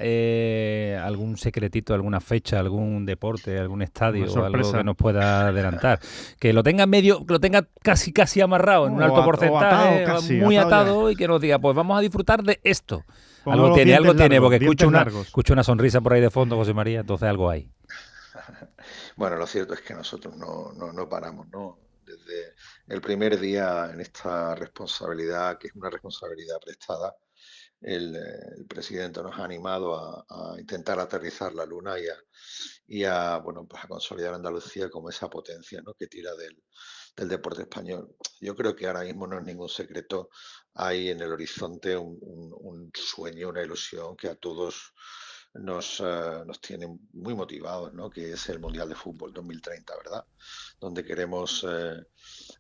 ¿algún 1.05 1.37
secretito, 1.37 1.95
alguna 1.95 2.21
fecha, 2.21 2.61
algún 2.61 3.05
deporte, 3.05 3.59
algún 3.59 3.83
estadio 3.83 4.27
algo 4.45 4.73
que 4.73 4.85
nos 4.85 4.95
pueda 4.95 5.49
adelantar? 5.49 5.99
que 6.39 6.53
lo 6.53 6.63
tenga 6.63 6.87
medio, 6.87 7.27
que 7.27 7.33
lo 7.33 7.41
tenga 7.41 7.67
casi 7.83 8.13
casi 8.13 8.41
amarrado 8.41 8.87
en 8.87 8.93
un 8.93 9.03
alto 9.03 9.25
porcentaje, 9.25 10.07
muy 10.41 10.57
atado, 10.57 11.11
y 11.11 11.17
que 11.17 11.27
nos 11.27 11.41
diga, 11.41 11.59
pues 11.59 11.75
vamos 11.75 11.99
a 11.99 12.01
disfrutar 12.01 12.45
de 12.45 12.61
esto. 12.63 13.03
algo 13.45 13.73
tiene, 13.73 13.97
algo 13.97 14.15
tiene, 14.15 14.41
porque 14.41 14.59
escucho 14.65 14.87
una, 14.87 15.03
escucho 15.03 15.55
una 15.55 15.65
sonrisa 15.65 16.01
por 16.01 16.13
ahí 16.13 16.21
de 16.21 16.31
fondo, 16.31 16.55
José 16.55 16.73
María, 16.73 17.01
entonces 17.01 17.29
algo 17.29 17.51
hay. 17.51 17.69
Bueno, 19.19 19.35
lo 19.35 19.49
cierto 19.49 19.75
es 19.75 19.81
que 19.81 19.95
nosotros 19.95 20.37
no, 20.37 20.73
no, 20.73 21.09
paramos, 21.09 21.49
¿no? 21.49 21.77
Desde 22.05 22.55
el 22.87 23.01
primer 23.01 23.37
día 23.41 23.91
en 23.93 24.01
esta 24.01 24.55
responsabilidad, 24.55 25.59
que 25.59 25.67
es 25.67 25.75
una 25.75 25.91
responsabilidad 25.91 26.61
prestada, 26.65 27.17
el, 27.81 28.17
presidente 28.69 29.21
nos 29.21 29.37
ha 29.37 29.45
animado 29.45 29.97
a, 29.97 30.55
intentar 30.61 31.01
aterrizar 31.01 31.53
la 31.53 31.67
luna 31.67 31.97
y 32.87 33.03
a, 33.03 33.39
bueno, 33.39 33.67
pues 33.67 33.83
a 33.83 33.89
consolidar 33.89 34.35
Andalucía 34.35 34.89
como 34.89 35.11
esa 35.11 35.29
potencia 35.29 35.83
¿no? 35.83 35.95
que 35.95 36.07
tira 36.07 36.31
del, 36.37 36.57
deporte 37.29 37.63
español. 37.63 38.15
Yo 38.41 38.55
creo 38.55 38.77
que 38.77 38.87
ahora 38.87 39.03
mismo 39.03 39.27
no 39.27 39.39
es 39.39 39.45
ningún 39.45 39.69
secreto, 39.69 40.31
hay 40.75 41.09
en 41.09 41.21
el 41.21 41.33
horizonte 41.33 41.97
un, 41.97 42.21
un 42.23 42.93
sueño, 42.95 43.49
una 43.49 43.63
ilusión 43.63 44.17
que 44.17 44.29
a 44.29 44.37
todos 44.37 44.95
nos, 45.55 46.01
eh, 46.01 46.43
nos 46.47 46.61
tiene 46.61 46.87
muy 47.13 47.35
motivados, 47.35 47.93
¿no? 47.93 48.11
que 48.11 48.33
es 48.33 48.49
el 48.49 48.61
Mundial 48.61 48.89
de 48.89 48.95
Fútbol 48.95 49.33
2030, 49.33 49.97
¿verdad? 49.97 50.25
Donde 50.81 51.05
queremos, 51.05 51.67
eh, 51.69 52.07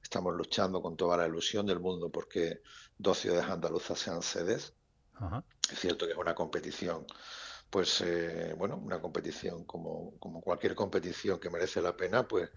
estamos 0.03 0.35
luchando 0.35 0.83
con 0.83 0.97
toda 0.97 1.17
la 1.17 1.27
ilusión 1.27 1.67
del 1.67 1.81
mundo 1.81 2.11
porque 2.11 2.63
dos 2.97 3.19
ciudades 3.19 3.49
andaluzas 3.49 3.99
sean 3.99 4.23
sedes. 4.23 4.75
Es 5.71 5.79
cierto 5.81 6.07
que 6.07 6.13
es 6.13 6.19
una 6.19 6.35
competición, 6.35 7.05
pues 7.71 8.01
eh, 8.01 8.55
bueno, 8.57 8.77
una 8.77 9.01
competición 9.01 9.65
como, 9.65 10.17
como 10.19 10.41
cualquier 10.41 10.75
competición 10.75 11.39
que 11.41 11.51
merece 11.51 11.83
la 11.83 11.97
pena, 11.97 12.27
pues 12.27 12.51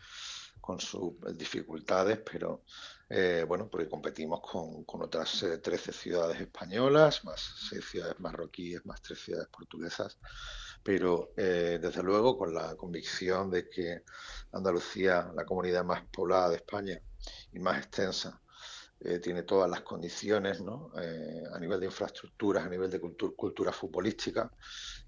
con 0.59 0.79
sus 0.79 1.13
dificultades, 1.37 2.19
pero 2.19 2.63
eh, 3.09 3.45
bueno, 3.47 3.67
porque 3.69 3.89
competimos 3.89 4.41
con, 4.41 4.85
otras 5.01 5.45
13 5.61 5.91
ciudades 5.91 6.39
españolas, 6.41 7.23
más 7.25 7.41
6 7.69 7.85
ciudades 7.85 8.19
marroquíes, 8.19 8.85
más 8.85 9.01
3 9.01 9.19
ciudades 9.19 9.47
portuguesas, 9.49 10.17
pero 10.83 11.31
desde 11.35 12.01
luego 12.01 12.37
con 12.37 12.53
la 12.53 12.75
convicción 12.75 13.51
de 13.51 13.69
que 13.69 14.03
Andalucía, 14.51 15.31
la 15.35 15.45
comunidad 15.45 15.83
más 15.83 16.03
poblada 16.05 16.49
de 16.49 16.55
España 16.55 16.99
y 17.51 17.59
más 17.59 17.77
extensa, 17.77 18.41
eh, 19.03 19.19
tiene 19.19 19.43
todas 19.43 19.69
las 19.69 19.81
condiciones 19.81 20.61
¿no? 20.61 20.91
Eh, 21.01 21.43
a 21.53 21.59
nivel 21.59 21.79
de 21.79 21.87
infraestructuras, 21.87 22.65
a 22.65 22.69
nivel 22.69 22.89
de 22.89 22.99
cultura 22.99 23.71
futbolística 23.71 24.51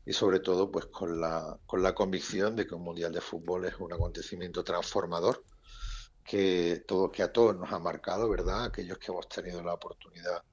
y 0.05 0.13
sobre 0.13 0.39
todo 0.39 0.71
pues 0.71 0.87
con 0.87 1.19
la, 1.19 1.59
con 1.65 1.83
la 1.83 1.93
convicción 1.93 2.55
de 2.55 2.65
que 2.65 2.75
un 2.75 2.83
Mundial 2.83 3.11
de 3.13 3.21
Fútbol 3.21 3.65
es 3.65 3.75
un 3.79 3.93
acontecimiento 3.93 4.63
transformador 4.63 5.43
que, 6.23 6.83
todo, 6.87 7.11
que 7.11 7.23
a 7.23 7.31
todos 7.31 7.55
nos 7.55 7.71
ha 7.71 7.79
marcado, 7.79 8.29
¿verdad? 8.29 8.65
Aquellos 8.65 8.97
que 8.97 9.11
hemos 9.11 9.27
tenido 9.27 9.61
la 9.61 9.73
oportunidad 9.73 10.43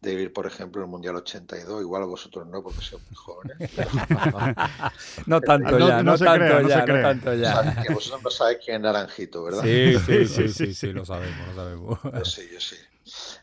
de 0.00 0.10
vivir, 0.12 0.32
por 0.32 0.46
ejemplo, 0.46 0.82
el 0.82 0.88
Mundial 0.88 1.16
82, 1.16 1.82
igual 1.82 2.02
a 2.02 2.06
vosotros 2.06 2.46
no, 2.48 2.62
porque 2.62 2.80
sois 2.80 3.02
muy 3.04 3.14
jóvenes. 3.14 3.58
no 5.26 5.40
tanto 5.42 5.78
ya, 5.78 6.02
no, 6.02 6.16
tanto 6.16 6.68
ya, 6.68 6.86
no 6.86 7.02
tanto 7.02 7.34
ya. 7.34 7.82
que 7.82 7.92
vosotros 7.92 8.22
no 8.22 8.30
sabéis 8.30 8.58
quién 8.64 8.76
es 8.76 8.82
Naranjito, 8.82 9.44
¿verdad? 9.44 9.62
Sí, 9.62 9.98
sí, 9.98 10.26
sí, 10.26 10.48
sí, 10.48 10.74
sí, 10.74 10.92
lo 10.92 11.04
sabemos, 11.04 11.48
lo 11.48 11.54
sabemos. 11.54 11.98
Yo 12.02 12.24
sí, 12.24 12.48
yo 12.50 12.60
sí. 12.60 12.76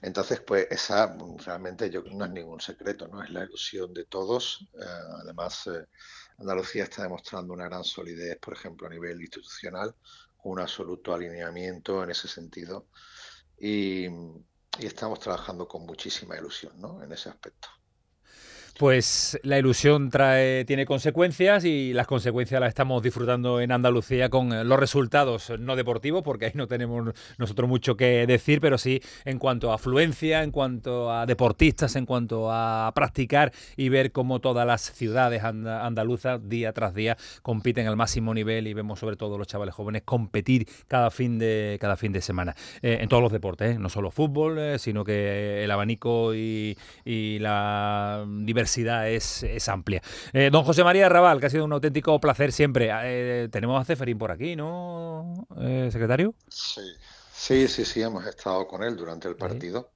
Entonces, 0.02 0.40
pues 0.42 0.68
esa 0.72 1.16
realmente 1.46 1.92
yo, 1.92 2.02
no 2.02 2.26
es 2.26 2.32
ningún 2.32 2.60
secreto, 2.60 3.08
¿no? 3.08 3.24
Es 3.24 3.30
la 3.30 3.44
ilusión 3.44 3.94
de 3.94 4.06
todos. 4.06 4.68
Eh, 4.74 4.84
además, 5.22 5.68
eh, 5.68 5.86
Andalucía 6.40 6.86
está 6.86 7.04
demostrando 7.04 7.54
una 7.54 7.66
gran 7.66 7.84
solidez, 7.84 8.38
por 8.40 8.54
ejemplo, 8.54 8.88
a 8.88 8.90
nivel 8.90 9.22
institucional, 9.22 9.94
un 10.44 10.60
absoluto 10.60 11.14
alineamiento 11.14 12.04
en 12.04 12.10
ese 12.10 12.28
sentido. 12.28 12.88
Y, 13.60 14.08
y 14.80 14.86
estamos 14.86 15.20
trabajando 15.20 15.68
con 15.68 15.86
muchísima 15.86 16.38
ilusión 16.38 16.74
¿no? 16.80 17.02
en 17.04 17.12
ese 17.12 17.30
aspecto. 17.30 17.70
Pues 18.78 19.40
la 19.42 19.58
ilusión 19.58 20.12
trae, 20.12 20.64
tiene 20.64 20.86
consecuencias 20.86 21.66
y 21.66 21.94
las 21.94 22.06
consecuencias 22.06 22.62
las 22.62 22.70
estamos 22.70 23.02
disfrutando 23.02 23.60
en 23.60 23.72
Andalucía 23.72 24.30
con 24.30 24.54
eh, 24.54 24.64
los 24.64 24.80
resultados 24.80 25.52
no 25.60 25.76
deportivos, 25.76 26.22
porque 26.22 26.46
ahí 26.46 26.52
no 26.54 26.68
tenemos 26.68 27.12
nosotros 27.40 27.68
mucho 27.68 27.98
que 27.98 28.28
decir, 28.28 28.62
pero 28.62 28.78
sí 28.78 29.02
en 29.26 29.40
cuanto 29.40 29.72
a 29.72 29.76
afluencia, 29.76 30.44
en 30.44 30.52
cuanto 30.52 31.12
a 31.12 31.26
deportistas, 31.26 31.96
en 31.96 32.06
cuanto 32.06 32.52
a 32.52 32.92
practicar 32.94 33.52
y 33.78 33.90
ver 33.90 34.12
cómo 34.12 34.42
todas 34.42 34.68
las 34.68 34.82
ciudades 34.94 35.44
andaluzas 35.44 36.48
día 36.48 36.72
tras 36.72 36.94
día 36.94 37.18
compiten 37.42 37.88
al 37.88 37.96
máximo 37.96 38.32
nivel 38.32 38.68
y 38.68 38.76
vemos 38.76 39.00
sobre 39.00 39.16
todo 39.16 39.40
los 39.40 39.48
chavales 39.48 39.74
jóvenes 39.74 40.04
competir 40.06 40.68
cada 40.88 41.10
fin 41.10 41.40
de, 41.40 41.80
cada 41.82 41.98
fin 41.98 42.12
de 42.12 42.22
semana 42.22 42.56
eh, 42.84 43.00
en 43.02 43.10
todos 43.10 43.24
los 43.24 43.32
deportes, 43.32 43.76
¿eh? 43.76 43.80
no 43.80 43.90
solo 43.90 44.12
fútbol, 44.12 44.78
sino 44.78 45.04
que 45.04 45.64
el 45.64 45.72
abanico 45.72 46.36
y, 46.36 46.78
y 47.04 47.40
la 47.40 48.24
diversidad 48.28 48.67
es, 48.76 49.70
amplia. 49.70 50.02
Eh, 50.34 50.50
don 50.52 50.64
José 50.64 50.84
María 50.84 51.10
Raval, 51.10 51.40
que 51.40 51.48
ha 51.48 51.50
sido 51.50 51.66
un 51.66 51.74
auténtico 51.74 52.20
placer 52.20 52.52
siempre. 52.52 52.90
Eh, 52.92 53.50
tenemos 53.52 53.82
a 53.82 53.86
Ceferín 53.86 54.18
por 54.18 54.32
aquí, 54.32 54.56
¿no, 54.56 55.48
eh, 55.60 55.90
secretario? 55.92 56.34
Sí. 56.50 56.82
sí, 57.34 57.68
sí, 57.68 57.86
sí, 57.86 58.02
hemos 58.02 58.26
estado 58.26 58.68
con 58.68 58.84
él 58.84 58.96
durante 58.96 59.28
el 59.28 59.36
partido. 59.36 59.92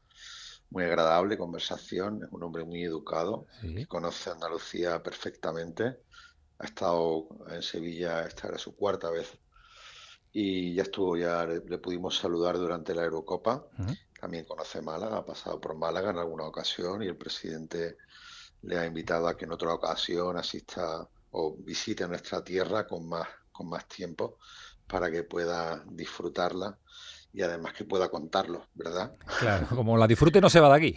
Muy 0.69 0.85
agradable 0.85 1.37
conversación, 1.37 2.23
es 2.23 2.31
un 2.31 2.43
hombre 2.43 2.63
muy 2.63 2.83
educado, 2.83 3.45
conoce 3.89 4.29
Andalucía 4.29 5.03
perfectamente. 5.03 5.97
Ha 6.59 6.65
estado 6.65 7.27
en 7.49 7.61
Sevilla, 7.61 8.25
esta 8.25 8.47
era 8.47 8.57
su 8.57 8.75
cuarta 8.75 9.09
vez 9.09 9.37
y 10.33 10.73
ya 10.75 10.83
estuvo, 10.83 11.17
ya 11.17 11.45
le, 11.45 11.77
pudimos 11.77 12.17
saludar 12.17 12.57
durante 12.57 12.95
la 12.95 13.03
Eurocopa. 13.03 13.65
También 14.19 14.45
conoce 14.45 14.81
Málaga, 14.81 15.17
ha 15.17 15.25
pasado 15.25 15.59
por 15.59 15.75
Málaga 15.75 16.11
en 16.11 16.17
alguna 16.17 16.45
ocasión 16.45 17.03
y 17.03 17.07
el 17.07 17.17
presidente 17.17 17.97
le 18.63 18.77
ha 18.77 18.85
invitado 18.85 19.27
a 19.27 19.37
que 19.37 19.45
en 19.45 19.51
otra 19.51 19.73
ocasión 19.73 20.37
asista 20.37 21.07
o 21.31 21.55
visite 21.57 22.07
nuestra 22.07 22.43
tierra 22.43 22.87
con 22.87 23.07
más, 23.07 23.27
con 23.51 23.69
más 23.69 23.87
tiempo 23.87 24.37
para 24.87 25.09
que 25.09 25.23
pueda 25.23 25.83
disfrutarla 25.87 26.77
y 27.33 27.41
además 27.41 27.73
que 27.73 27.85
pueda 27.85 28.09
contarlo, 28.09 28.67
¿verdad? 28.73 29.15
Claro, 29.39 29.67
como 29.69 29.97
la 29.97 30.05
disfrute 30.05 30.41
no 30.41 30.49
se 30.49 30.59
va 30.59 30.67
de 30.69 30.75
aquí. 30.75 30.95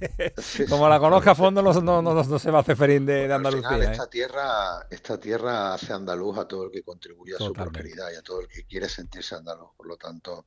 como 0.68 0.88
la 0.88 1.00
conozca 1.00 1.32
a 1.32 1.34
fondo 1.34 1.62
no, 1.62 1.72
no, 1.80 2.00
no, 2.00 2.38
se 2.38 2.50
va 2.50 2.58
a 2.58 2.60
hacer 2.60 2.76
de, 2.76 3.00
de 3.00 3.32
Andalucía. 3.32 3.78
¿eh? 3.78 3.90
esta, 3.90 4.08
tierra, 4.08 4.86
esta 4.88 5.18
tierra 5.18 5.74
hace 5.74 5.92
andaluz 5.92 6.38
a 6.38 6.46
todo 6.46 6.66
el 6.66 6.70
que 6.70 6.84
contribuye 6.84 7.34
a 7.34 7.38
su 7.38 7.52
prosperidad 7.52 8.12
y 8.12 8.16
a 8.16 8.22
todo 8.22 8.40
el 8.40 8.48
que 8.48 8.64
quiere 8.66 8.88
sentirse 8.88 9.34
andaluz. 9.34 9.70
Por 9.76 9.88
lo 9.88 9.96
tanto, 9.96 10.46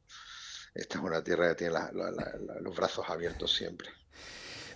esta 0.73 0.97
es 0.97 1.03
una 1.03 1.21
tierra 1.21 1.49
que 1.49 1.55
tiene 1.55 1.75
los 2.61 2.75
brazos 2.75 3.09
abiertos 3.09 3.53
siempre. 3.53 3.89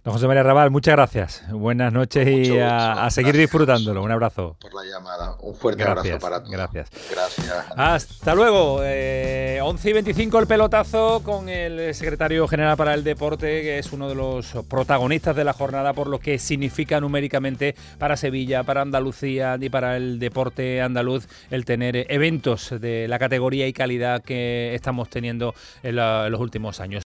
Don 0.04 0.16
José 0.16 0.26
María 0.26 0.42
Raval, 0.42 0.72
muchas 0.72 0.96
gracias. 0.96 1.44
Buenas 1.52 1.94
noches 1.94 2.28
y 2.28 2.58
a, 2.58 3.08
seguir 3.12 3.38
disfrutándolo. 3.38 4.02
Un 4.02 4.10
abrazo. 4.10 4.58
Por 4.60 4.74
la 4.74 4.84
llamada. 4.84 5.36
Un 5.42 5.54
fuerte 5.54 5.84
abrazo 5.84 6.18
para 6.18 6.40
todos. 6.40 6.50
Gracias. 6.50 6.90
Gracias. 7.12 7.66
Hasta 7.76 8.34
luego. 8.34 8.78
11 8.78 8.88
eh, 8.88 9.62
y 9.62 9.94
25 9.94 10.40
el 10.40 10.48
pelotazo 10.48 11.22
con 11.24 11.50
el 11.50 11.94
secretario 11.94 12.48
general 12.48 12.78
para 12.78 12.96
el 12.96 13.04
deporte, 13.04 13.62
que 13.62 13.78
es 13.78 13.94
uno 13.94 14.10
de 14.10 14.16
los 14.16 14.52
protagonistas 14.68 15.36
de 15.36 15.44
la 15.44 15.54
jornada 15.54 15.94
por 15.94 16.08
lo 16.08 16.20
que 16.20 16.40
significa 16.40 17.00
numéricamente 17.00 17.76
para 18.00 18.18
Sevilla, 18.18 18.64
para 18.64 18.82
Andalucía 18.82 19.56
y 19.62 19.70
para 19.70 19.98
el 19.98 20.18
deporte 20.18 20.82
andaluz 20.82 21.28
el 21.52 21.64
tener 21.64 22.08
eventos 22.10 22.74
de 22.82 23.08
la 23.08 23.20
categoría 23.20 23.68
y 23.68 23.74
calidad 23.74 24.24
que 24.24 24.74
estamos 24.74 25.10
teniendo 25.10 25.54
en 25.84 25.96
los 25.96 26.42
últimos 26.42 26.80
años. 26.80 27.00